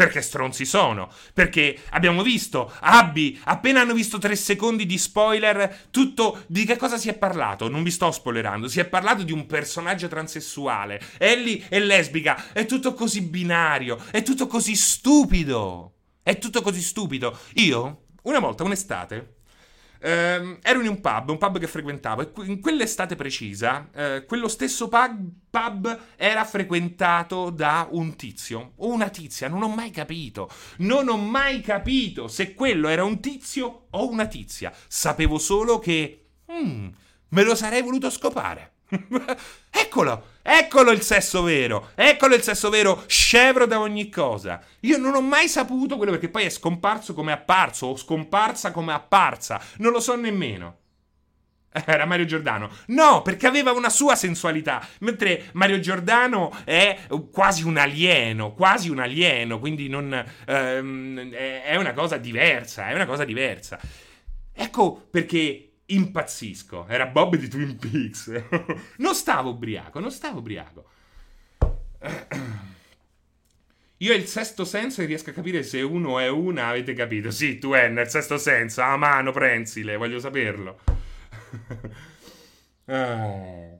[0.00, 1.10] Perché stronzi sono.
[1.34, 6.96] Perché abbiamo visto, Abby, appena hanno visto tre secondi di spoiler, tutto di che cosa
[6.96, 7.68] si è parlato?
[7.68, 11.02] Non vi sto spoilerando, si è parlato di un personaggio transessuale.
[11.18, 15.96] Ellie è lesbica, è tutto così binario, è tutto così stupido.
[16.22, 17.36] È tutto così stupido.
[17.56, 19.39] Io, una volta, un'estate,
[20.02, 24.48] Uh, ero in un pub, un pub che frequentavo, e in quell'estate precisa, uh, quello
[24.48, 30.48] stesso pub, pub, era frequentato da un tizio o una tizia, non ho mai capito.
[30.78, 34.72] Non ho mai capito se quello era un tizio o una tizia.
[34.88, 36.24] Sapevo solo che...
[36.50, 36.88] Hmm,
[37.28, 38.72] me lo sarei voluto scopare.
[39.70, 44.60] Eccolo, eccolo il sesso vero, eccolo il sesso vero, scevro da ogni cosa.
[44.80, 48.92] Io non ho mai saputo quello perché poi è scomparso come apparso o scomparsa come
[48.92, 50.76] apparsa, non lo so nemmeno.
[51.84, 52.68] Era Mario Giordano.
[52.86, 54.84] No, perché aveva una sua sensualità.
[55.00, 56.98] Mentre Mario Giordano è
[57.30, 60.12] quasi un alieno, quasi un alieno, quindi non,
[60.46, 63.78] ehm, è una cosa diversa, è una cosa diversa.
[64.52, 66.86] Ecco perché impazzisco.
[66.88, 68.42] Era Bob di Twin Peaks.
[68.98, 70.84] non stavo ubriaco, non stavo ubriaco.
[73.98, 77.30] Io ho il sesto senso e riesco a capire se uno è una, avete capito?
[77.30, 80.80] Sì, tu è nel sesto senso, a mano, prensile, voglio saperlo.
[82.86, 83.78] ah.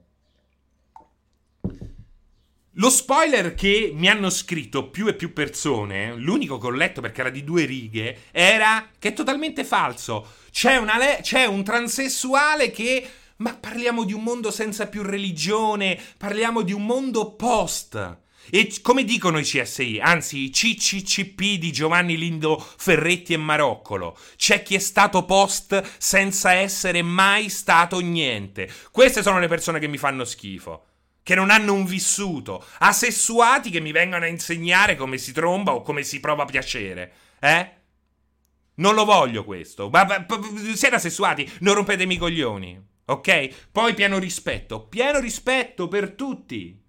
[2.75, 7.19] Lo spoiler che mi hanno scritto più e più persone, l'unico che ho letto perché
[7.19, 10.35] era di due righe, era che è totalmente falso.
[10.51, 13.09] C'è, le- c'è un transessuale che...
[13.37, 18.19] Ma parliamo di un mondo senza più religione, parliamo di un mondo post.
[18.49, 24.63] E come dicono i CSI, anzi i CCCP di Giovanni Lindo Ferretti e Maroccolo, c'è
[24.63, 28.71] chi è stato post senza essere mai stato niente.
[28.91, 30.85] Queste sono le persone che mi fanno schifo
[31.23, 35.81] che non hanno un vissuto, asessuati che mi vengono a insegnare come si tromba o
[35.81, 37.13] come si prova piacere.
[37.39, 37.71] Eh?
[38.75, 39.89] Non lo voglio questo.
[39.89, 40.25] Ma, ma,
[40.73, 42.89] siete asessuati, non rompetemi i coglioni.
[43.05, 43.69] Ok?
[43.71, 44.87] Poi pieno rispetto.
[44.87, 46.79] Pieno rispetto per tutti.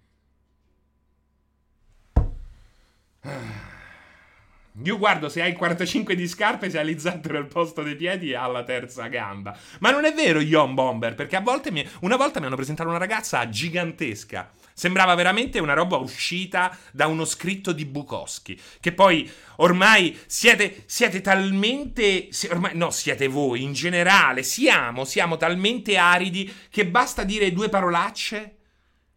[4.85, 8.65] Io guardo se hai 45 di scarpe, se hai l'izzattero al posto dei piedi alla
[8.65, 9.55] terza gamba.
[9.81, 11.87] Ma non è vero, Yon Bomber, perché a volte mi...
[12.01, 14.51] una volta mi hanno presentato una ragazza gigantesca.
[14.73, 18.59] Sembrava veramente una roba uscita da uno scritto di Bukowski.
[18.81, 22.31] Che poi ormai siete, siete talmente.
[22.51, 24.43] Ormai, no, siete voi in generale.
[24.43, 28.57] Siamo, siamo talmente aridi che basta dire due parolacce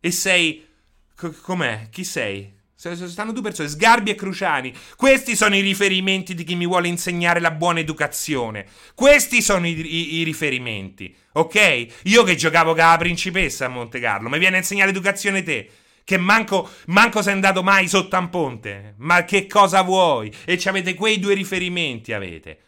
[0.01, 0.67] e sei.
[1.41, 1.87] com'è?
[1.89, 2.54] Chi sei?
[2.93, 4.73] Stanno due persone, Sgarbi e Cruciani.
[4.95, 8.65] Questi sono i riferimenti di chi mi vuole insegnare la buona educazione.
[8.93, 11.87] Questi sono i, i, i riferimenti, ok?
[12.03, 15.69] Io che giocavo con la principessa a Monte Carlo, mi viene a insegnare l'educazione te.
[16.03, 18.93] Che manco, manco sei andato mai sotto un ponte.
[18.97, 20.31] Ma che cosa vuoi?
[20.45, 22.59] E ci avete quei due riferimenti, avete.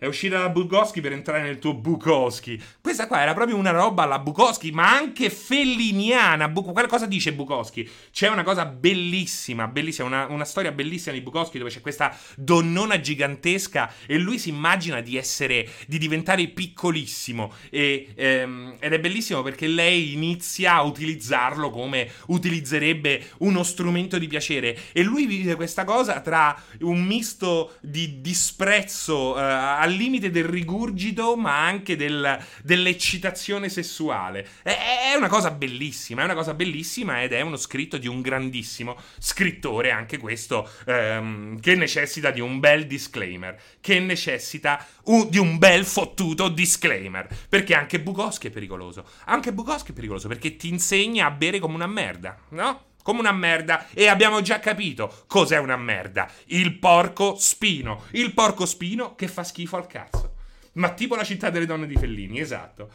[0.00, 2.58] È uscita da Bukowski per entrare nel tuo Bukowski.
[2.80, 6.48] Questa qua era proprio una roba alla Bukowski, ma anche felliniana.
[6.48, 7.86] Bu- cosa dice Bukowski?
[8.10, 12.98] C'è una cosa bellissima, bellissima, una, una, storia bellissima di Bukowski dove c'è questa donnona
[12.98, 17.52] gigantesca e lui si immagina di essere, di diventare piccolissimo.
[17.68, 24.28] E, ehm, ed è bellissimo perché lei inizia a utilizzarlo come utilizzerebbe uno strumento di
[24.28, 24.78] piacere.
[24.92, 31.36] E lui vive questa cosa tra un misto di disprezzo eh, al limite del rigurgito,
[31.36, 34.46] ma anche del, dell'eccitazione sessuale.
[34.62, 38.20] È, è, una cosa bellissima, è una cosa bellissima ed è uno scritto di un
[38.20, 45.38] grandissimo scrittore, anche questo, ehm, che necessita di un bel disclaimer, che necessita un, di
[45.38, 49.04] un bel fottuto disclaimer, perché anche Bukowski è pericoloso.
[49.26, 52.88] Anche Bukowski è pericoloso perché ti insegna a bere come una merda, no?
[53.10, 56.30] Come una merda e abbiamo già capito cos'è una merda.
[56.46, 58.04] Il porco spino.
[58.12, 60.36] Il porco spino che fa schifo al cazzo.
[60.74, 62.92] Ma tipo la città delle donne di Fellini, esatto.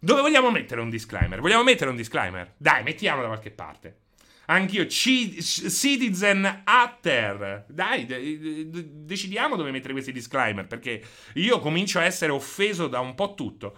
[0.00, 1.40] Dove vogliamo mettere un disclaimer?
[1.40, 2.54] Vogliamo mettere un disclaimer?
[2.56, 3.98] Dai, mettiamolo da qualche parte.
[4.46, 7.66] Anch'io, C- Citizen Hatter.
[7.68, 13.00] Dai, de- de- decidiamo dove mettere questi disclaimer, perché io comincio a essere offeso da
[13.00, 13.76] un po' tutto.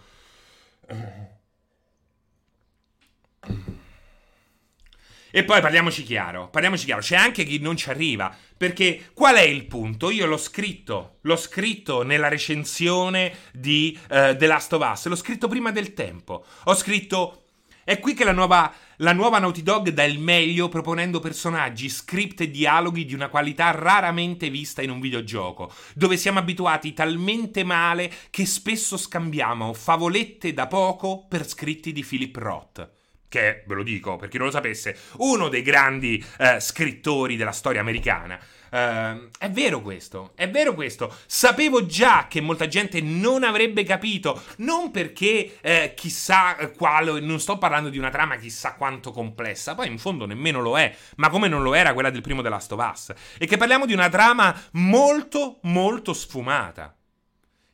[5.34, 9.40] E poi parliamoci chiaro, parliamoci chiaro, c'è anche chi non ci arriva, perché qual è
[9.40, 10.10] il punto?
[10.10, 15.48] Io l'ho scritto, l'ho scritto nella recensione di uh, The Last of Us, l'ho scritto
[15.48, 16.44] prima del tempo.
[16.64, 17.44] Ho scritto
[17.82, 22.42] è qui che la nuova, la nuova Naughty Dog dà il meglio proponendo personaggi, script
[22.42, 28.12] e dialoghi di una qualità raramente vista in un videogioco, dove siamo abituati talmente male
[28.28, 33.00] che spesso scambiamo favolette da poco per scritti di Philip Roth
[33.32, 37.52] che ve lo dico per chi non lo sapesse, uno dei grandi eh, scrittori della
[37.52, 38.38] storia americana.
[38.72, 41.14] Uh, è vero questo, è vero questo.
[41.26, 47.58] Sapevo già che molta gente non avrebbe capito, non perché eh, chissà quale, non sto
[47.58, 51.48] parlando di una trama chissà quanto complessa, poi in fondo nemmeno lo è, ma come
[51.48, 54.08] non lo era quella del primo The Last of Us, e che parliamo di una
[54.08, 56.96] trama molto, molto sfumata.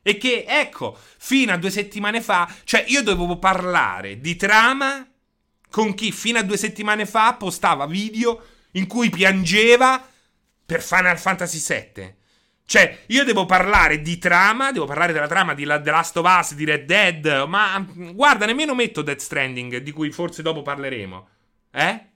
[0.02, 5.06] E che, ecco, fino a due settimane fa, cioè io dovevo parlare di trama
[5.70, 10.06] con chi fino a due settimane fa postava video in cui piangeva
[10.64, 12.14] per Final Fantasy VII.
[12.64, 16.54] Cioè, io devo parlare di trama, devo parlare della trama di The Last of Us,
[16.54, 21.28] di Red Dead, ma guarda, nemmeno metto Dead Stranding, di cui forse dopo parleremo.
[21.70, 22.06] Eh?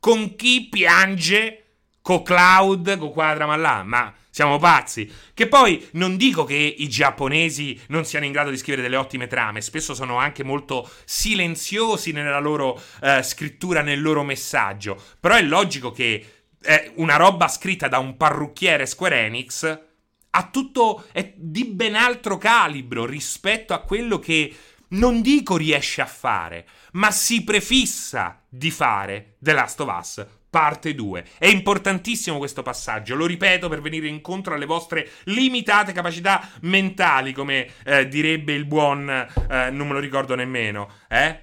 [0.00, 1.66] Con chi piange
[2.02, 5.10] con Cloud, con quella trama là, ma siamo pazzi.
[5.32, 9.28] Che poi non dico che i giapponesi non siano in grado di scrivere delle ottime
[9.28, 15.02] trame, spesso sono anche molto silenziosi nella loro uh, scrittura, nel loro messaggio.
[15.18, 19.80] Però è logico che eh, una roba scritta da un parrucchiere Square Enix
[20.28, 24.54] ha tutto è di ben altro calibro rispetto a quello che
[24.88, 30.94] non dico riesce a fare, ma si prefissa di fare The Last of Us parte
[30.94, 31.24] 2.
[31.36, 37.68] È importantissimo questo passaggio, lo ripeto per venire incontro alle vostre limitate capacità mentali, come
[37.84, 41.40] eh, direbbe il buon, eh, non me lo ricordo nemmeno, eh?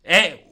[0.00, 0.46] È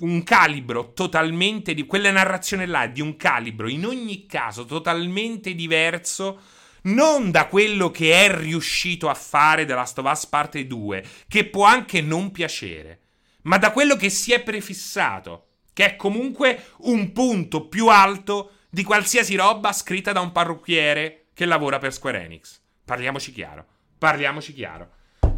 [0.00, 6.38] un calibro totalmente di quella narrazione là, di un calibro in ogni caso totalmente diverso
[6.82, 11.46] non da quello che è riuscito a fare The Last of Us parte 2, che
[11.46, 13.00] può anche non piacere,
[13.44, 18.82] ma da quello che si è prefissato che è comunque un punto più alto di
[18.84, 22.60] qualsiasi roba scritta da un parrucchiere che lavora per Square Enix.
[22.84, 23.64] Parliamoci chiaro,
[23.98, 24.90] parliamoci chiaro.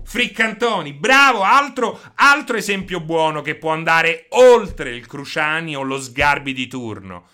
[0.05, 6.53] Friccantoni, bravo, altro, altro esempio buono che può andare oltre il Cruciani o lo Sgarbi
[6.53, 7.27] di turno.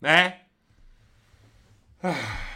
[0.00, 0.38] Eh?
[2.00, 2.46] Ah.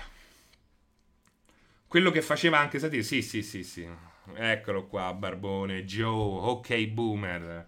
[1.86, 3.88] Quello che faceva anche Satire, sì, sì, sì, sì.
[4.34, 7.66] Eccolo qua, Barbone, Joe, ok, boomer.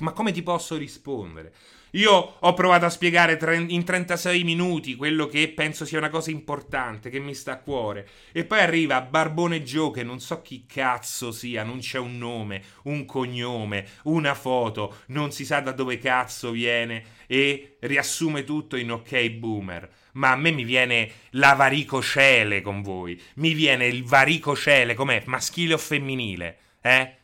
[0.00, 1.52] Ma come ti posso rispondere?
[1.94, 7.08] Io ho provato a spiegare in 36 minuti quello che penso sia una cosa importante,
[7.08, 8.08] che mi sta a cuore.
[8.32, 12.62] E poi arriva Barbone Joe, che non so chi cazzo sia, non c'è un nome,
[12.84, 18.90] un cognome, una foto, non si sa da dove cazzo viene e riassume tutto in
[18.90, 19.88] ok boomer.
[20.14, 23.20] Ma a me mi viene la varicocele con voi.
[23.36, 25.22] Mi viene il varicocele, com'è?
[25.26, 26.58] Maschile o femminile?
[26.80, 27.18] Eh?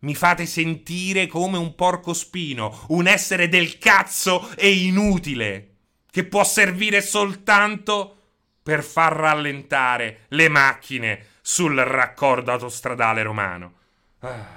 [0.00, 5.74] Mi fate sentire come un porco spino, un essere del cazzo e inutile,
[6.10, 8.14] che può servire soltanto
[8.62, 13.72] per far rallentare le macchine sul raccordo autostradale romano.
[14.20, 14.56] Ah.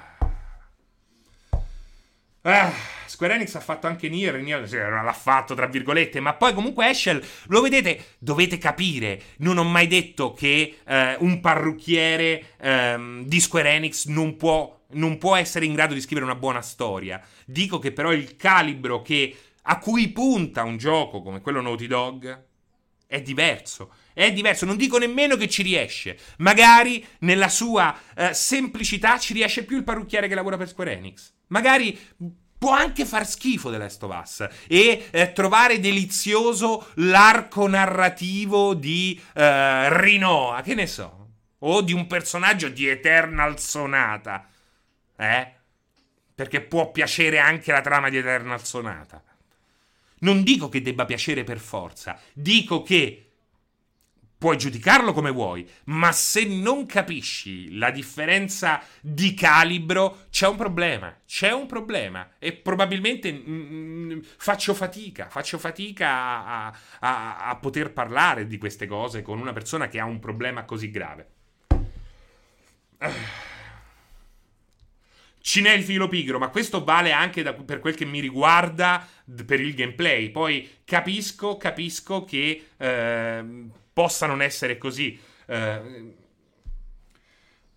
[2.44, 2.72] Ah,
[3.12, 7.22] Square Enix ha fatto anche Nier, Nier l'ha fatto tra virgolette, ma poi comunque Eschel,
[7.48, 13.68] lo vedete, dovete capire, non ho mai detto che eh, un parrucchiere ehm, di Square
[13.68, 17.20] Enix non può, non può essere in grado di scrivere una buona storia.
[17.44, 22.44] Dico che però il calibro che, a cui punta un gioco come quello Naughty Dog
[23.06, 23.92] è diverso.
[24.14, 26.16] È diverso, non dico nemmeno che ci riesce.
[26.38, 31.30] Magari nella sua eh, semplicità ci riesce più il parrucchiere che lavora per Square Enix.
[31.48, 31.98] Magari
[32.62, 39.20] può anche far schifo The Last of Us e eh, trovare delizioso l'arco narrativo di
[39.34, 44.48] eh, Rinoa, che ne so, o di un personaggio di Eternal Sonata.
[45.16, 45.52] Eh?
[46.36, 49.20] Perché può piacere anche la trama di Eternal Sonata.
[50.20, 53.31] Non dico che debba piacere per forza, dico che
[54.42, 61.16] puoi giudicarlo come vuoi, ma se non capisci la differenza di calibro, c'è un problema.
[61.24, 62.28] C'è un problema.
[62.40, 68.86] E probabilmente mm, mm faccio fatica, faccio fatica a, a, a, poter parlare di queste
[68.86, 71.30] cose con una persona che ha un problema così grave.
[75.40, 79.06] Cinè il filo pigro, ma questo vale anche da, per quel che mi riguarda
[79.46, 80.30] per il gameplay.
[80.30, 83.44] Poi capisco, capisco che eh,
[83.92, 85.18] possa non essere così.
[85.46, 86.14] Eh,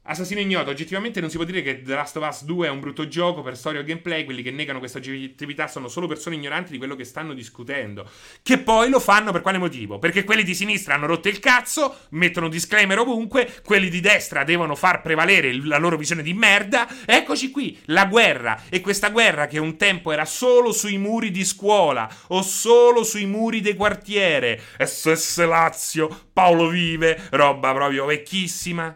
[0.08, 2.80] Assassino ignoto, oggettivamente non si può dire che The Last of Us 2 è un
[2.80, 6.72] brutto gioco per storia o gameplay, quelli che negano questa oggettività sono solo persone ignoranti
[6.72, 8.08] di quello che stanno discutendo.
[8.44, 9.98] Che poi lo fanno per quale motivo?
[9.98, 14.76] Perché quelli di sinistra hanno rotto il cazzo, mettono disclaimer ovunque, quelli di destra devono
[14.76, 16.88] far prevalere la loro visione di merda.
[17.04, 18.62] Eccoci qui, la guerra.
[18.70, 23.26] E questa guerra che un tempo era solo sui muri di scuola o solo sui
[23.26, 24.62] muri del quartiere.
[24.78, 28.96] SS Lazio, Paolo Vive, roba proprio vecchissima.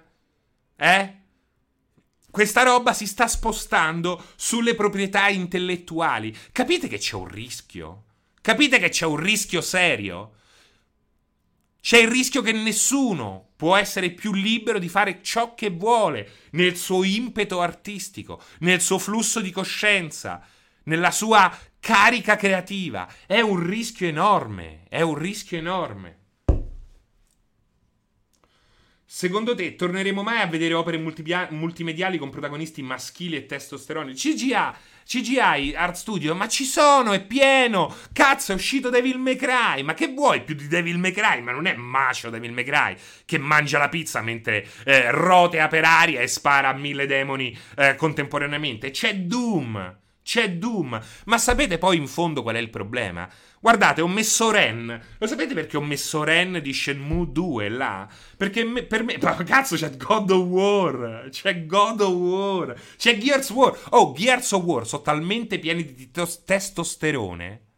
[0.80, 1.14] Eh?
[2.32, 6.34] Questa roba si sta spostando sulle proprietà intellettuali.
[6.54, 8.04] Capite che c'è un rischio?
[8.40, 10.36] Capite che c'è un rischio serio?
[11.82, 16.78] C'è il rischio che nessuno può essere più libero di fare ciò che vuole nel
[16.78, 20.42] suo impeto artistico, nel suo flusso di coscienza,
[20.84, 23.12] nella sua carica creativa.
[23.26, 26.19] È un rischio enorme, è un rischio enorme.
[29.12, 34.14] Secondo te torneremo mai a vedere opere multipia- multimediali con protagonisti maschili e testosteroni?
[34.14, 37.92] CGA, CGI, Art Studio, ma ci sono, è pieno!
[38.14, 39.82] Cazzo, è uscito Devil May Cry!
[39.82, 41.42] Ma che vuoi più di Devil May Cry?
[41.42, 42.96] Ma non è macio Devil May Cry
[43.26, 47.96] che mangia la pizza mentre eh, rotea per aria e spara a mille demoni eh,
[47.96, 48.92] contemporaneamente.
[48.92, 49.98] C'è Doom!
[50.30, 51.02] C'è Doom!
[51.26, 53.28] Ma sapete poi in fondo qual è il problema?
[53.60, 55.02] Guardate, ho messo Ren.
[55.18, 58.08] Lo sapete perché ho messo Ren di Shenmue 2 là?
[58.38, 59.18] Perché me, per me.
[59.20, 61.30] Ma cazzo, c'è God of War.
[61.32, 62.80] C'è God of War.
[62.96, 63.76] C'è Gears War.
[63.90, 67.69] Oh, Gears of War sono talmente pieni di testosterone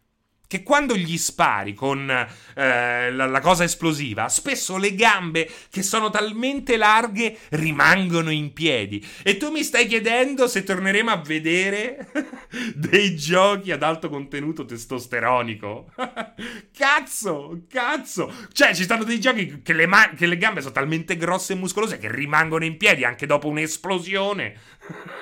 [0.52, 6.10] che quando gli spari con eh, la, la, cosa esplosiva, spesso le gambe che sono
[6.10, 9.02] talmente larghe rimangono in piedi.
[9.24, 12.12] E tu mi stai chiedendo se torneremo a vedere
[12.76, 15.94] dei giochi ad alto contenuto testosteronico?
[16.76, 18.30] cazzo, cazzo!
[18.52, 21.56] Cioè, ci stanno dei giochi che le, ma- che le gambe sono talmente grosse e
[21.56, 24.54] muscolose che rimangono in piedi anche dopo un'esplosione.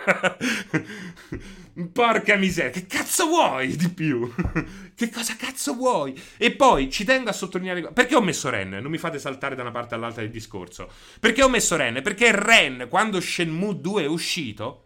[1.88, 4.32] Porca miseria, che cazzo vuoi di più?
[4.96, 6.20] che cosa cazzo vuoi?
[6.38, 7.94] E poi ci tengo a sottolineare.
[7.94, 8.70] Perché ho messo Ren?
[8.70, 10.90] Non mi fate saltare da una parte all'altra del discorso.
[11.20, 12.02] Perché ho messo Ren?
[12.02, 14.86] Perché Ren, quando Shenmue 2 è uscito.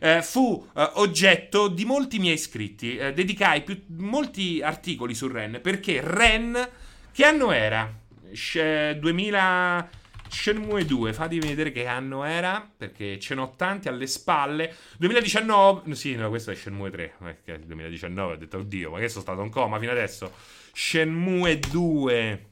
[0.00, 2.96] Eh, fu eh, oggetto di molti miei iscritti.
[2.96, 5.60] Eh, dedicai più, molti articoli su Ren.
[5.62, 6.68] Perché Ren,
[7.12, 7.92] che anno era?
[8.32, 10.00] Sh- 2000.
[10.32, 14.74] Shenmue 2, fatemi vedere che anno era, perché ce n'ho tanti alle spalle.
[14.96, 19.20] 2019, sì, no, questo è Shenmue 3, perché 2019 ho detto, oddio, ma che sono
[19.20, 20.32] stato in coma fino adesso.
[20.72, 22.46] Shenmue 2.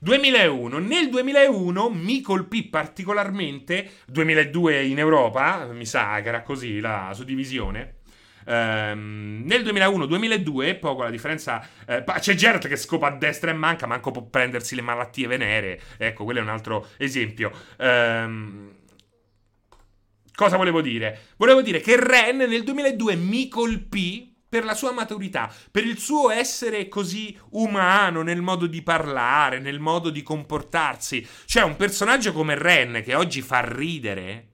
[0.00, 0.78] 2001.
[0.78, 7.97] Nel 2001 mi colpì particolarmente, 2002 in Europa, mi sa che era così la suddivisione,
[8.48, 11.66] Ehm, nel 2001-2002, poco la differenza.
[11.86, 15.80] Eh, c'è Geralt che scopa a destra e manca, manco può prendersi le malattie venere.
[15.98, 17.52] Ecco, quello è un altro esempio.
[17.78, 18.76] Ehm.
[20.34, 21.32] Cosa volevo dire?
[21.36, 26.30] Volevo dire che Ren nel 2002 mi colpì per la sua maturità, per il suo
[26.30, 31.26] essere così umano nel modo di parlare, nel modo di comportarsi.
[31.44, 34.47] Cioè, un personaggio come Ren che oggi fa ridere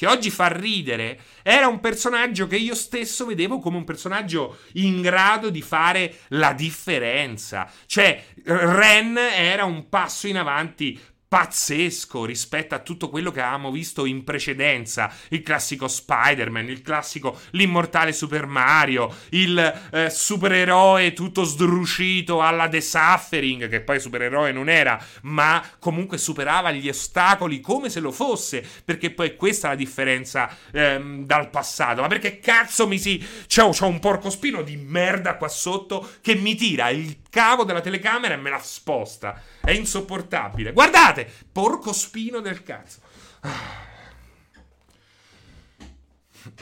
[0.00, 5.02] che oggi fa ridere, era un personaggio che io stesso vedevo come un personaggio in
[5.02, 7.70] grado di fare la differenza.
[7.84, 10.98] Cioè, Ren era un passo in avanti
[11.30, 15.14] pazzesco rispetto a tutto quello che avevamo visto in precedenza.
[15.28, 22.80] Il classico Spider-Man, il classico l'immortale Super Mario, il eh, supereroe tutto sdrucito alla The
[22.80, 28.66] Suffering, che poi supereroe non era, ma comunque superava gli ostacoli come se lo fosse,
[28.84, 32.00] perché poi questa è la differenza ehm, dal passato.
[32.00, 33.24] Ma perché cazzo mi si...
[33.46, 38.34] C'ho, c'ho un porcospino di merda qua sotto che mi tira il cavo della telecamera
[38.34, 39.40] e me la sposta.
[39.60, 40.72] È insopportabile.
[40.72, 43.00] Guardate, porco spino del cazzo.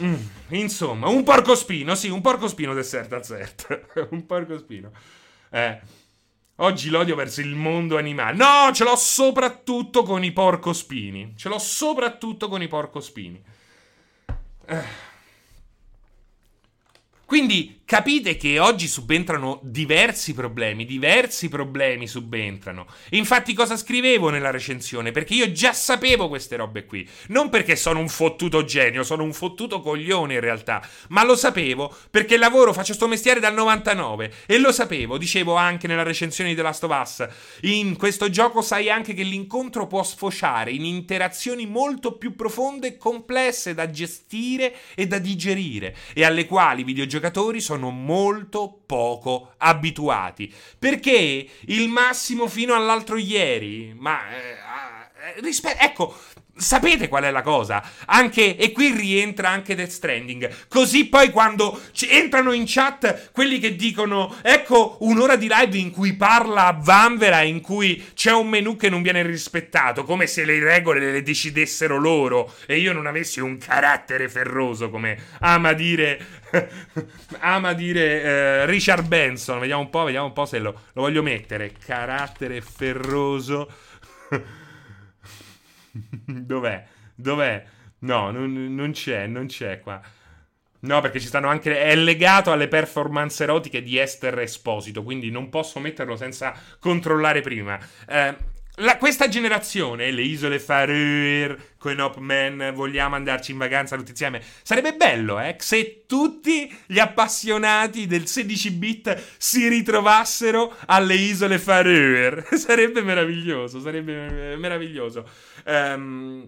[0.03, 0.15] Mm,
[0.49, 4.09] insomma, un porco spino, sì, un porco spino del Serta Zert.
[4.11, 4.93] un porco spino.
[5.51, 5.81] Eh,
[6.57, 8.37] oggi l'odio verso il mondo animale.
[8.37, 11.35] No, ce l'ho soprattutto con i porcospini.
[11.37, 13.43] Ce l'ho soprattutto con i porcospini.
[14.67, 15.07] Eh.
[17.25, 22.87] Quindi capite che oggi subentrano diversi problemi, diversi problemi subentrano.
[23.11, 25.11] Infatti cosa scrivevo nella recensione?
[25.11, 27.09] Perché io già sapevo queste robe qui.
[27.29, 31.95] Non perché sono un fottuto genio, sono un fottuto coglione in realtà, ma lo sapevo
[32.11, 36.57] perché lavoro, faccio sto mestiere dal 99 e lo sapevo, dicevo anche nella recensione di
[36.57, 37.29] The Last of Us.
[37.63, 42.97] In questo gioco sai anche che l'incontro può sfociare in interazioni molto più profonde e
[42.97, 49.55] complesse da gestire e da digerire e alle quali i videogiochi giocatori sono molto poco
[49.59, 50.53] abituati.
[50.79, 54.51] Perché il massimo fino all'altro ieri, ma eh,
[55.37, 56.15] eh rispe- ecco,
[56.59, 57.83] Sapete qual è la cosa?
[58.07, 60.67] Anche, e qui rientra anche Death Stranding.
[60.69, 66.15] Così poi quando entrano in chat quelli che dicono: Ecco un'ora di live in cui
[66.15, 70.59] parla a Vanvera, in cui c'è un menu che non viene rispettato, come se le
[70.59, 76.19] regole le decidessero loro e io non avessi un carattere ferroso, come ama dire.
[77.39, 79.61] ama dire eh, Richard Benson.
[79.61, 81.73] Vediamo un po', vediamo un po' se lo, lo voglio mettere.
[81.85, 83.71] Carattere ferroso.
[86.27, 86.87] Dov'è?
[87.15, 87.65] Dov'è?
[88.01, 90.01] No, non, non, c'è, non c'è qua.
[90.81, 91.81] No, perché ci stanno anche.
[91.81, 97.79] È legato alle performance erotiche di Esther Esposito, quindi non posso metterlo senza controllare prima.
[98.07, 98.37] Eh,
[98.79, 104.43] la, questa generazione, le isole Faroe, con Hop Man, vogliamo andarci in vacanza tutti insieme.
[104.63, 112.45] Sarebbe bello, eh, se tutti gli appassionati del 16-bit si ritrovassero alle isole Faroe.
[112.57, 115.29] sarebbe meraviglioso, sarebbe meraviglioso.
[115.65, 116.47] Um,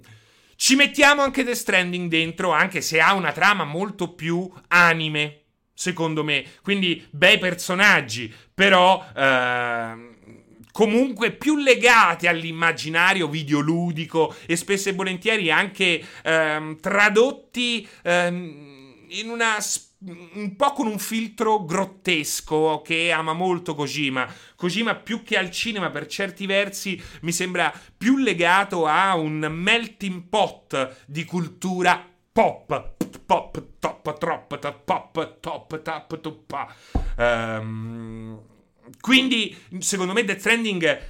[0.56, 5.40] ci mettiamo anche The Stranding dentro, anche se ha una trama molto più anime,
[5.72, 6.44] secondo me.
[6.62, 9.04] Quindi bei personaggi, però...
[9.14, 10.09] Uh,
[10.72, 19.58] comunque più legati all'immaginario videoludico e spesso e volentieri anche ehm, tradotti ehm, in una
[20.02, 24.26] un po' con un filtro grottesco che ama molto Kojima.
[24.56, 30.22] Kojima più che al cinema per certi versi mi sembra più legato a un melting
[30.22, 32.02] pot di cultura
[32.32, 32.94] pop.
[33.26, 36.74] Pop, top, trop, top, pop, top, tap, tuppa.
[37.16, 38.40] Um,
[39.00, 41.00] quindi, secondo me, Death Stranding eh,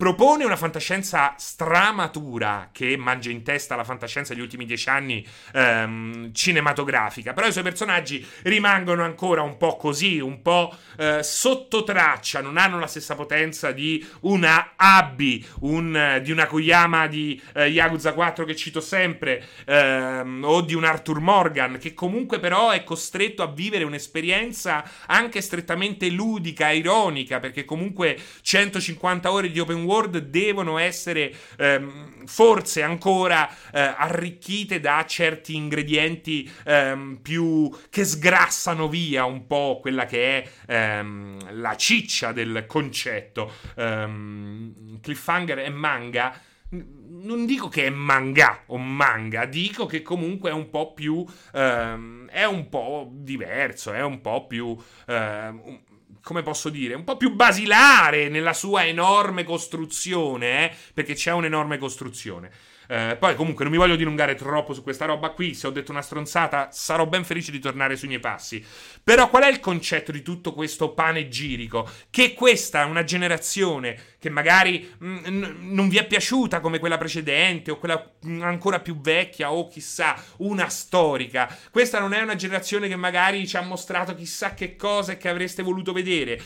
[0.00, 5.22] propone una fantascienza stramatura che mangia in testa la fantascienza degli ultimi dieci anni
[5.52, 11.84] ehm, cinematografica, però i suoi personaggi rimangono ancora un po' così, un po' eh, sotto
[11.84, 17.66] traccia, non hanno la stessa potenza di una Abby, un, di una Koyama di eh,
[17.66, 22.84] Yakuza 4 che cito sempre, ehm, o di un Arthur Morgan, che comunque però è
[22.84, 29.88] costretto a vivere un'esperienza anche strettamente ludica, ironica, perché comunque 150 ore di open world
[29.90, 38.88] World devono essere ehm, forse ancora eh, arricchite da certi ingredienti ehm, più che sgrassano
[38.88, 43.52] via un po' quella che è ehm, la ciccia del concetto.
[43.76, 46.40] Um, cliffhanger e manga
[46.72, 51.24] non dico che è manga o manga, dico che comunque è un po' più.
[51.52, 54.66] Um, è un po' diverso, è un po' più.
[54.66, 55.80] Uh,
[56.30, 60.76] come posso dire, un po' più basilare nella sua enorme costruzione, eh?
[60.94, 62.52] perché c'è un'enorme costruzione.
[62.90, 65.92] Eh, poi comunque non mi voglio dilungare troppo su questa roba qui, se ho detto
[65.92, 68.64] una stronzata sarò ben felice di tornare sui miei passi.
[69.04, 71.88] Però qual è il concetto di tutto questo panegirico?
[72.10, 76.98] Che questa è una generazione che magari mh, mm, non vi è piaciuta come quella
[76.98, 81.56] precedente o quella mm, ancora più vecchia o chissà, una storica.
[81.70, 85.28] Questa non è una generazione che magari ci ha mostrato chissà che cosa e che
[85.28, 86.42] avreste voluto vedere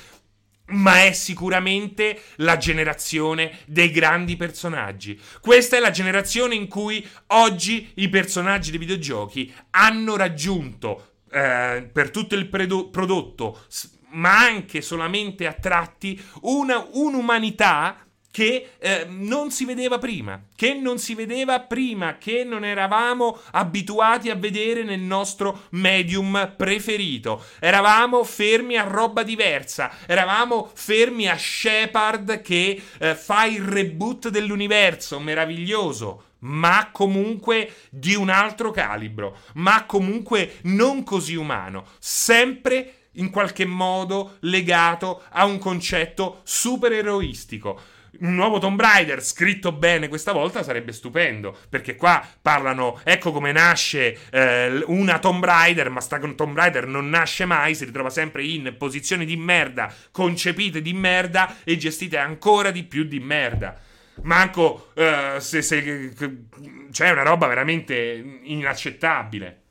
[0.67, 5.21] ma è sicuramente la generazione dei grandi personaggi.
[5.41, 12.11] Questa è la generazione in cui oggi i personaggi dei videogiochi hanno raggiunto eh, per
[12.11, 13.65] tutto il predo- prodotto,
[14.13, 18.04] ma anche solamente a tratti, una, un'umanità
[18.35, 24.29] che eh, non si vedeva prima, che non si vedeva prima, che non eravamo abituati
[24.29, 27.45] a vedere nel nostro medium preferito.
[27.61, 35.21] Eravamo fermi a roba diversa, eravamo fermi a Shepard che eh, fa il reboot dell'universo,
[35.21, 43.65] meraviglioso ma comunque di un altro calibro, ma comunque non così umano, sempre in qualche
[43.65, 50.93] modo legato a un concetto supereroistico un nuovo Tomb Raider scritto bene questa volta sarebbe
[50.93, 51.57] stupendo.
[51.69, 57.09] Perché qua parlano, ecco come nasce eh, una Tomb Raider, ma sta Tomb Raider non
[57.09, 62.71] nasce mai, si ritrova sempre in posizioni di merda, concepite di merda e gestite ancora
[62.71, 63.79] di più di merda.
[64.23, 66.13] Manco eh, se, se
[66.93, 69.64] c'è una roba veramente inaccettabile.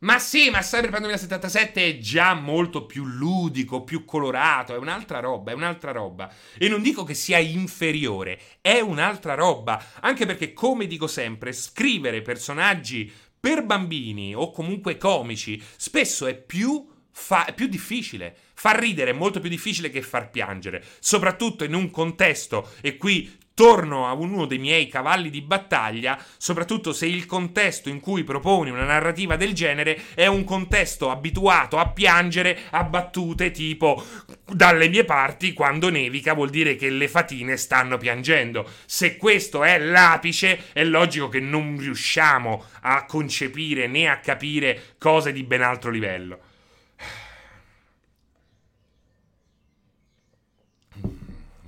[0.00, 5.50] Ma sì, ma Cyberpunk 2077 è già molto più ludico, più colorato, è un'altra roba,
[5.50, 6.32] è un'altra roba.
[6.56, 9.82] E non dico che sia inferiore, è un'altra roba.
[10.00, 16.86] Anche perché, come dico sempre, scrivere personaggi per bambini o comunque comici spesso è più,
[17.10, 18.36] fa- più difficile.
[18.54, 23.36] Far ridere è molto più difficile che far piangere, soprattutto in un contesto, e qui
[23.58, 28.70] torno a uno dei miei cavalli di battaglia, soprattutto se il contesto in cui proponi
[28.70, 34.00] una narrativa del genere è un contesto abituato a piangere a battute tipo
[34.44, 38.64] dalle mie parti quando nevica vuol dire che le fatine stanno piangendo.
[38.86, 45.32] Se questo è l'apice, è logico che non riusciamo a concepire né a capire cose
[45.32, 46.47] di ben altro livello.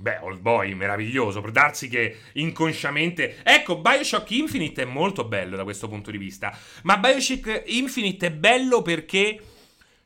[0.01, 3.37] Beh, Old Boy, meraviglioso, per darsi che inconsciamente...
[3.43, 8.31] Ecco, Bioshock Infinite è molto bello da questo punto di vista, ma Bioshock Infinite è
[8.31, 9.39] bello perché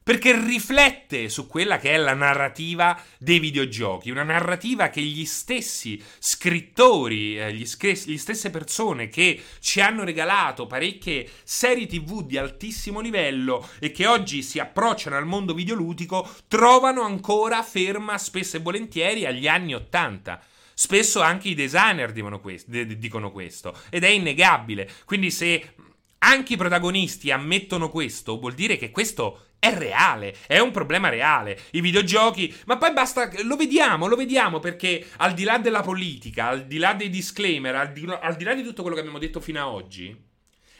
[0.05, 5.99] perché riflette su quella che è la narrativa dei videogiochi, una narrativa che gli stessi
[6.19, 12.37] scrittori, eh, gli, scri- gli, stesse persone che ci hanno regalato parecchie serie tv di
[12.37, 18.59] altissimo livello e che oggi si approcciano al mondo videoludico, trovano ancora ferma spesso e
[18.59, 20.39] volentieri agli anni Ottanta.
[20.75, 24.87] Spesso anche i designer dicono questo ed è innegabile.
[25.03, 25.73] Quindi se
[26.19, 31.59] anche i protagonisti ammettono questo, vuol dire che questo è reale, è un problema reale.
[31.71, 36.47] I videogiochi, ma poi basta, lo vediamo, lo vediamo perché al di là della politica,
[36.47, 39.19] al di là dei disclaimer, al di, al di là di tutto quello che abbiamo
[39.19, 40.15] detto fino ad oggi,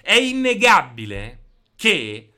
[0.01, 1.39] è innegabile
[1.76, 2.30] che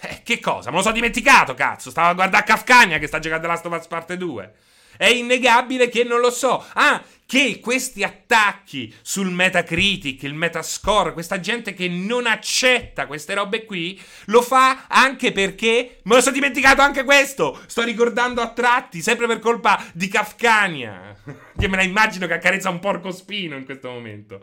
[0.00, 0.70] eh, che cosa?
[0.70, 1.90] Me lo sono dimenticato, cazzo.
[1.90, 4.52] Stavo a guardare Kafkania che sta giocando Last of Us Parte 2.
[4.96, 6.64] È innegabile che non lo so.
[6.74, 13.64] Ah, che questi attacchi sul Metacritic, il Metascore, questa gente che non accetta queste robe
[13.64, 17.60] qui, lo fa anche perché me lo sono dimenticato anche questo.
[17.66, 21.16] Sto ricordando a tratti, sempre per colpa di Kafkania.
[21.56, 24.40] Che me la immagino che accarezza un porco spino in questo momento.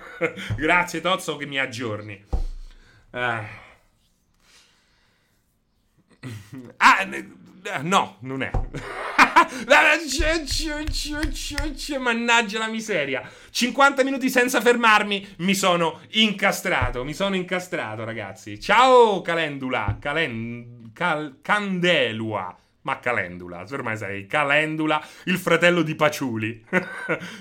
[0.56, 2.22] Grazie Tozzo che mi aggiorni.
[3.12, 3.42] Ah.
[6.76, 7.08] ah
[7.80, 8.50] no, non è.
[11.98, 13.28] Mannaggia la miseria.
[13.50, 15.34] 50 minuti senza fermarmi.
[15.38, 17.04] Mi sono incastrato.
[17.04, 18.60] Mi sono incastrato, ragazzi.
[18.60, 19.98] Ciao, Calendula.
[20.00, 20.90] Calen...
[20.92, 21.38] Cal...
[21.42, 22.56] Candelua.
[22.82, 26.64] Ma Calendula, ormai sei Calendula, il fratello di Paciuli.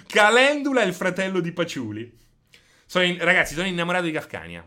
[0.06, 2.18] Calendula il fratello di Paciuli.
[2.86, 3.18] Sono in...
[3.20, 4.64] Ragazzi, sono innamorato di Kafkania.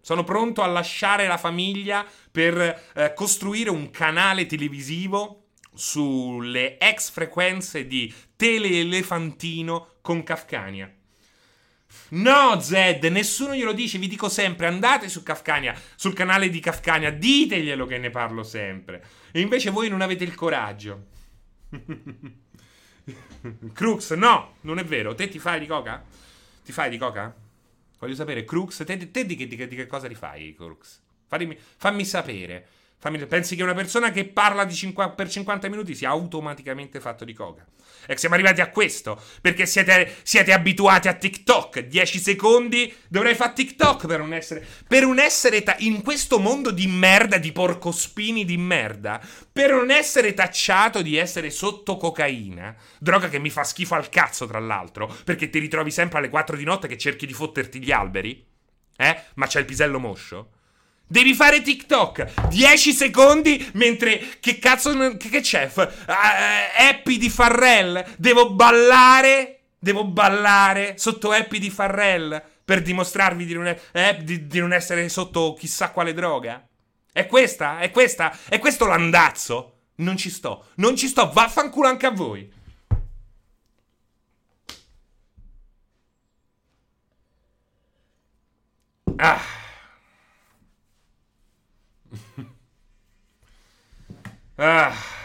[0.00, 5.41] Sono pronto a lasciare la famiglia per eh, costruire un canale televisivo
[5.74, 10.92] sulle ex frequenze di Teleelefantino con Kafkania.
[12.10, 17.10] No, Zed, nessuno glielo dice, vi dico sempre, andate su Kafkania, sul canale di Kafkania,
[17.10, 19.04] diteglielo che ne parlo sempre.
[19.30, 21.06] E invece voi non avete il coraggio.
[23.72, 25.14] Crux, no, non è vero.
[25.14, 26.04] Te ti fai di coca?
[26.64, 27.34] Ti fai di coca?
[27.98, 31.00] Voglio sapere, Crux, te, te di, di, di, che cosa ti fai, Crux?
[31.28, 32.66] Fammi, fammi sapere.
[33.02, 37.32] Fammi, pensi che una persona che parla 50, per 50 minuti sia automaticamente fatto di
[37.32, 37.66] coca?
[38.06, 41.80] E siamo arrivati a questo, perché siete, siete abituati a TikTok.
[41.80, 44.64] 10 secondi dovrei fare TikTok per un essere...
[44.86, 45.64] Per un essere...
[45.64, 49.20] Ta- in questo mondo di merda, di porcospini di merda,
[49.52, 54.46] per non essere tacciato di essere sotto cocaina, droga che mi fa schifo al cazzo
[54.46, 57.90] tra l'altro, perché ti ritrovi sempre alle 4 di notte che cerchi di fotterti gli
[57.90, 58.46] alberi,
[58.96, 59.22] eh?
[59.34, 60.50] Ma c'è il pisello moscio?
[61.12, 65.68] Devi fare TikTok 10 secondi mentre che cazzo che, che c'è?
[65.68, 73.44] F- uh, happy di Farrell, devo ballare, devo ballare sotto Happy di Farrell per dimostrarvi
[73.44, 76.66] di non, è, eh, di, di non essere sotto chissà quale droga.
[77.12, 77.78] È questa?
[77.78, 78.34] È questa?
[78.48, 79.80] È questo l'andazzo?
[79.96, 82.50] Non ci sto, non ci sto, vaffanculo anche a voi.
[89.16, 89.60] Ah
[94.56, 95.20] ah.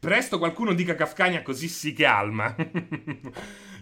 [0.00, 2.56] Presto qualcuno dica Kafkania così si calma.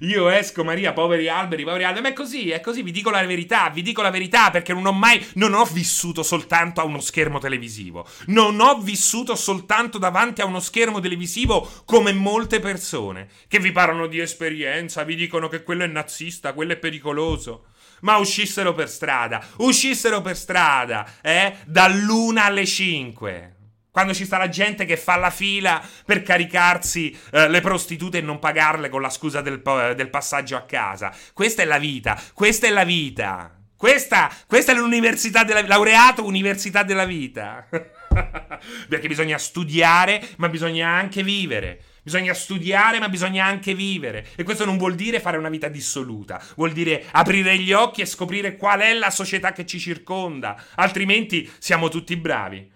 [0.01, 2.03] Io esco, Maria, poveri alberi, poveri alberi.
[2.03, 4.85] Ma è così, è così, vi dico la verità, vi dico la verità perché non
[4.87, 8.05] ho mai, non ho vissuto soltanto a uno schermo televisivo.
[8.27, 14.09] Non ho vissuto soltanto davanti a uno schermo televisivo come molte persone che vi parlano
[14.09, 17.67] di esperienza, vi dicono che quello è nazista, quello è pericoloso.
[18.01, 21.57] Ma uscissero per strada, uscissero per strada, eh?
[21.65, 23.55] Dall'una alle cinque.
[23.91, 28.21] Quando ci sta la gente che fa la fila per caricarsi eh, le prostitute e
[28.21, 29.61] non pagarle con la scusa del,
[29.97, 31.13] del, passaggio a casa.
[31.33, 33.53] Questa è la vita, questa è la vita.
[33.77, 37.67] Questa, questa è l'università della laureato università della vita.
[38.89, 41.83] Perché bisogna studiare, ma bisogna anche vivere.
[42.09, 44.29] Bisogna studiare, ma bisogna anche vivere.
[44.35, 46.43] E questo non vuol dire fare una vita dissoluta.
[46.57, 50.59] Vuol dire aprire gli occhi e scoprire qual è la società che ci circonda.
[50.77, 52.71] Altrimenti siamo tutti bravi.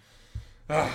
[0.66, 0.87] Ah.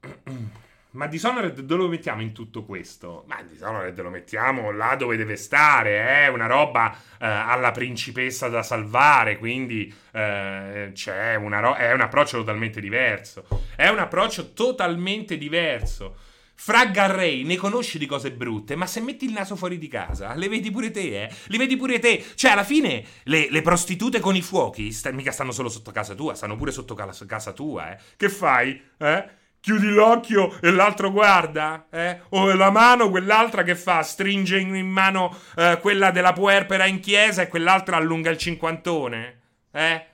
[0.96, 3.24] Ma Dishonored dove lo mettiamo in tutto questo?
[3.26, 6.28] Ma Dishonored lo mettiamo là dove deve stare, è eh?
[6.28, 10.92] una roba eh, alla principessa da salvare, quindi eh,
[11.38, 13.46] una ro- è un approccio totalmente diverso.
[13.76, 16.16] È un approccio totalmente diverso.
[16.58, 20.34] Fra Garray ne conosci di cose brutte, ma se metti il naso fuori di casa,
[20.34, 21.30] le vedi pure te, eh?
[21.48, 22.24] Li vedi pure te.
[22.34, 26.14] Cioè, alla fine, le, le prostitute con i fuochi sta, mica stanno solo sotto casa
[26.14, 27.98] tua, stanno pure sotto casa, casa tua, eh?
[28.16, 28.80] Che fai?
[28.96, 29.44] Eh?
[29.66, 32.20] Chiudi l'occhio e l'altro guarda, eh?
[32.28, 34.00] O la mano, quell'altra che fa?
[34.04, 39.40] Stringe in mano eh, quella della puerpera in chiesa e quell'altra allunga il cinquantone,
[39.72, 40.06] eh?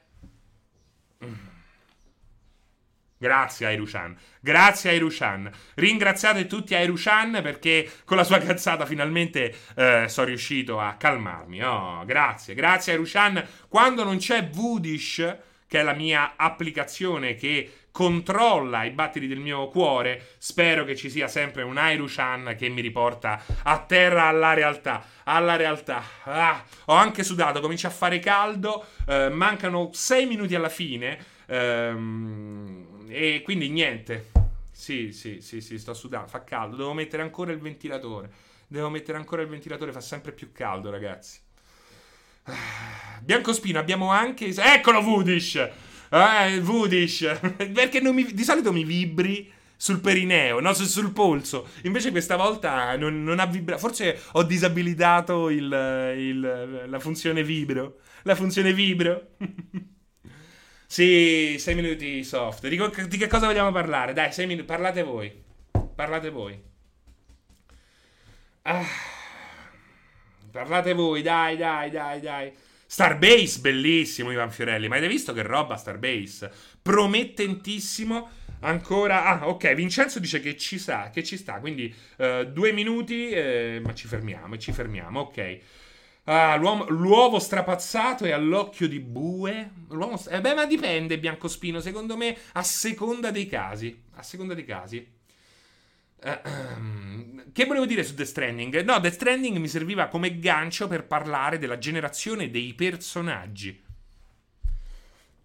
[3.18, 4.16] Grazie Airushan.
[4.40, 5.50] Grazie Airushan.
[5.74, 11.62] Ringraziate tutti Airushan perché con la sua cazzata finalmente eh, sono riuscito a calmarmi.
[11.62, 13.46] Oh, grazie, grazie Airushan.
[13.68, 15.36] Quando non c'è Vudish,
[15.66, 21.08] che è la mia applicazione che controlla i battiti del mio cuore, spero che ci
[21.08, 25.04] sia sempre un Airushan che mi riporta a terra alla realtà.
[25.24, 26.02] Alla realtà.
[26.24, 31.18] Ah, ho anche sudato, comincia a fare caldo, eh, mancano sei minuti alla fine.
[31.46, 34.30] Ehm e quindi niente.
[34.70, 36.76] Sì, sì, sì, sì, sto sudando, fa caldo.
[36.76, 38.30] Devo mettere ancora il ventilatore.
[38.66, 41.38] Devo mettere ancora il ventilatore, fa sempre più caldo, ragazzi.
[43.20, 44.46] Biancospino, abbiamo anche.
[44.46, 45.70] Eccolo, Vudish!
[46.12, 47.40] Eh, Vudish!
[47.72, 48.24] Perché mi...
[48.34, 50.74] di solito mi vibri sul perineo, no?
[50.74, 51.68] Sul, sul polso.
[51.84, 53.80] Invece questa volta non, non ha vibrato.
[53.80, 58.00] Forse ho disabilitato il, il, la funzione vibro.
[58.22, 59.28] La funzione vibro.
[60.92, 62.68] Sì, sei minuti soft.
[62.68, 64.12] Di, di che cosa vogliamo parlare?
[64.12, 64.66] Dai, sei minuti.
[64.66, 65.32] Parlate voi.
[65.94, 66.62] Parlate voi.
[68.64, 68.84] Ah.
[70.50, 72.52] Parlate voi, dai, dai, dai, dai.
[72.92, 74.86] Starbase, bellissimo Ivan Fiorelli.
[74.86, 76.52] Ma avete visto che roba Starbase?
[76.82, 78.28] Promettentissimo.
[78.60, 79.24] Ancora.
[79.24, 79.72] Ah, ok.
[79.72, 81.58] Vincenzo dice che ci sa, che ci sta.
[81.58, 85.20] Quindi uh, due minuti, eh, ma ci fermiamo, ci fermiamo.
[85.20, 85.58] Ok.
[86.24, 89.70] Ah, l'uovo strapazzato e all'occhio di bue.
[89.88, 91.80] L'uomo, eh beh, ma dipende, Biancospino.
[91.80, 94.02] Secondo me, a seconda dei casi.
[94.16, 95.20] A seconda dei casi.
[96.24, 98.82] Uh, che volevo dire su The Stranding?
[98.82, 103.82] No, The Stranding mi serviva come gancio per parlare della generazione dei personaggi.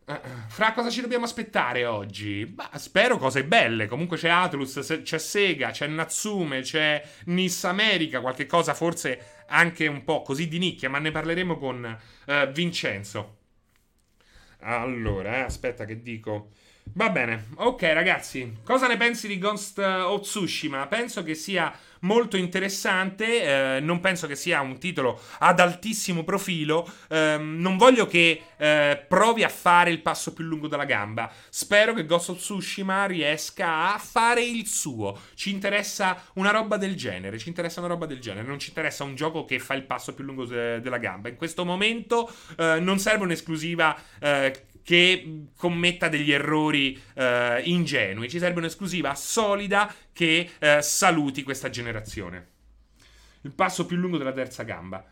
[0.05, 0.13] Uh,
[0.47, 2.45] fra cosa ci dobbiamo aspettare oggi?
[2.45, 3.88] Bah, spero cose belle.
[3.88, 10.03] Comunque c'è Atlus, c'è Sega, c'è Natsume, c'è Niss America, qualche cosa forse anche un
[10.03, 13.38] po' così di nicchia, ma ne parleremo con uh, Vincenzo.
[14.59, 16.51] Allora, eh, aspetta che dico.
[16.93, 20.88] Va bene, ok ragazzi, cosa ne pensi di Ghost of Tsushima?
[20.88, 21.71] Penso che sia
[22.01, 28.05] molto interessante, eh, non penso che sia un titolo ad altissimo profilo, eh, non voglio
[28.05, 32.38] che eh, provi a fare il passo più lungo della gamba, spero che Ghost of
[32.38, 37.89] Tsushima riesca a fare il suo, ci interessa una roba del genere, ci interessa una
[37.89, 40.79] roba del genere, non ci interessa un gioco che fa il passo più lungo de-
[40.81, 47.61] della gamba, in questo momento eh, non serve un'esclusiva eh, che commetta degli errori eh,
[47.65, 48.29] ingenui.
[48.29, 52.47] Ci serve un'esclusiva solida che eh, saluti questa generazione.
[53.41, 55.05] Il passo più lungo della terza gamba.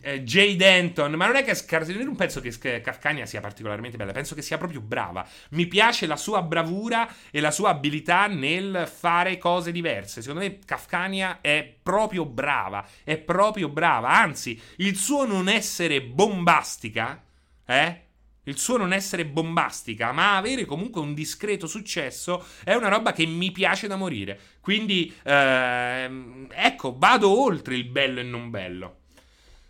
[0.00, 4.12] Eh, Jay Denton, ma non è che Scar- non penso che Kafkania sia particolarmente bella,
[4.12, 5.28] penso che sia proprio brava.
[5.50, 10.22] Mi piace la sua bravura e la sua abilità nel fare cose diverse.
[10.22, 14.08] Secondo me Kafkania è proprio brava, è proprio brava.
[14.08, 17.22] Anzi, il suo non essere bombastica
[17.66, 18.06] eh?
[18.44, 23.24] Il suo non essere bombastica, ma avere comunque un discreto successo è una roba che
[23.24, 24.38] mi piace da morire.
[24.60, 28.96] Quindi, ehm, ecco, vado oltre il bello e non bello.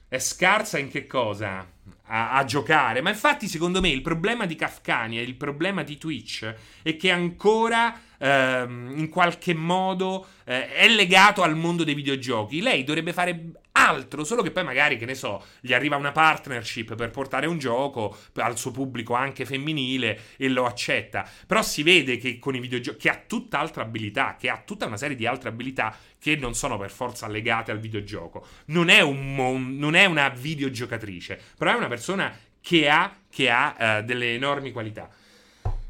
[0.09, 1.71] È scarsa in che cosa?
[2.07, 3.03] A, a, giocare.
[3.03, 7.11] Ma infatti, secondo me, il problema di Kafkania e il problema di Twitch è che
[7.11, 12.63] ancora ehm, in qualche modo eh, è legato al mondo dei videogiochi.
[12.63, 16.95] Lei dovrebbe fare altro, solo che poi magari, che ne so, gli arriva una partnership
[16.95, 21.29] per portare un gioco al suo pubblico anche femminile e lo accetta.
[21.47, 24.87] Però si vede che con i videogiochi, che ha tutta altra abilità, che ha tutta
[24.87, 28.47] una serie di altre abilità che non sono per forza legate al videogioco.
[28.67, 33.51] Non è, un mon- non è una videogiocatrice, però è una persona che ha, che
[33.51, 35.09] ha uh, delle enormi qualità.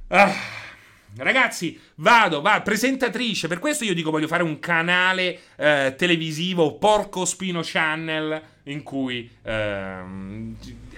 [0.08, 0.70] Ah.
[1.16, 3.48] Ragazzi, vado, va, presentatrice.
[3.48, 9.30] Per questo io dico voglio fare un canale eh, televisivo, Porco Spino Channel, in cui
[9.42, 10.02] eh,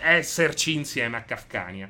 [0.01, 1.89] esserci insieme a Kafkania.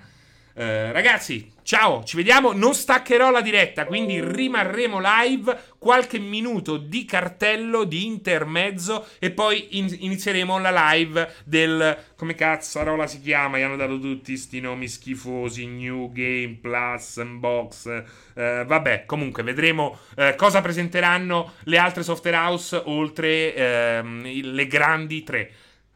[0.57, 2.53] Eh, ragazzi, ciao, ci vediamo.
[2.53, 5.73] Non staccherò la diretta, quindi rimarremo live.
[5.79, 11.99] Qualche minuto di cartello di intermezzo e poi in- inizieremo la live del.
[12.17, 13.59] Come cazzarola si chiama?
[13.59, 15.67] Gli hanno dato tutti sti nomi schifosi.
[15.67, 18.03] New Game Plus, Unbox.
[18.35, 24.23] Eh, vabbè, comunque vedremo eh, cosa presenteranno le altre software house oltre ehm,
[24.55, 25.51] le grandi tre.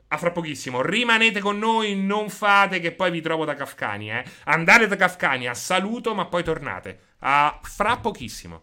[0.09, 0.81] A fra pochissimo.
[0.81, 4.25] Rimanete con noi, non fate che poi vi trovo da Kafkani, eh.
[4.45, 6.99] Andate da Kafkani, a saluto, ma poi tornate.
[7.21, 8.57] A fra pochissimo.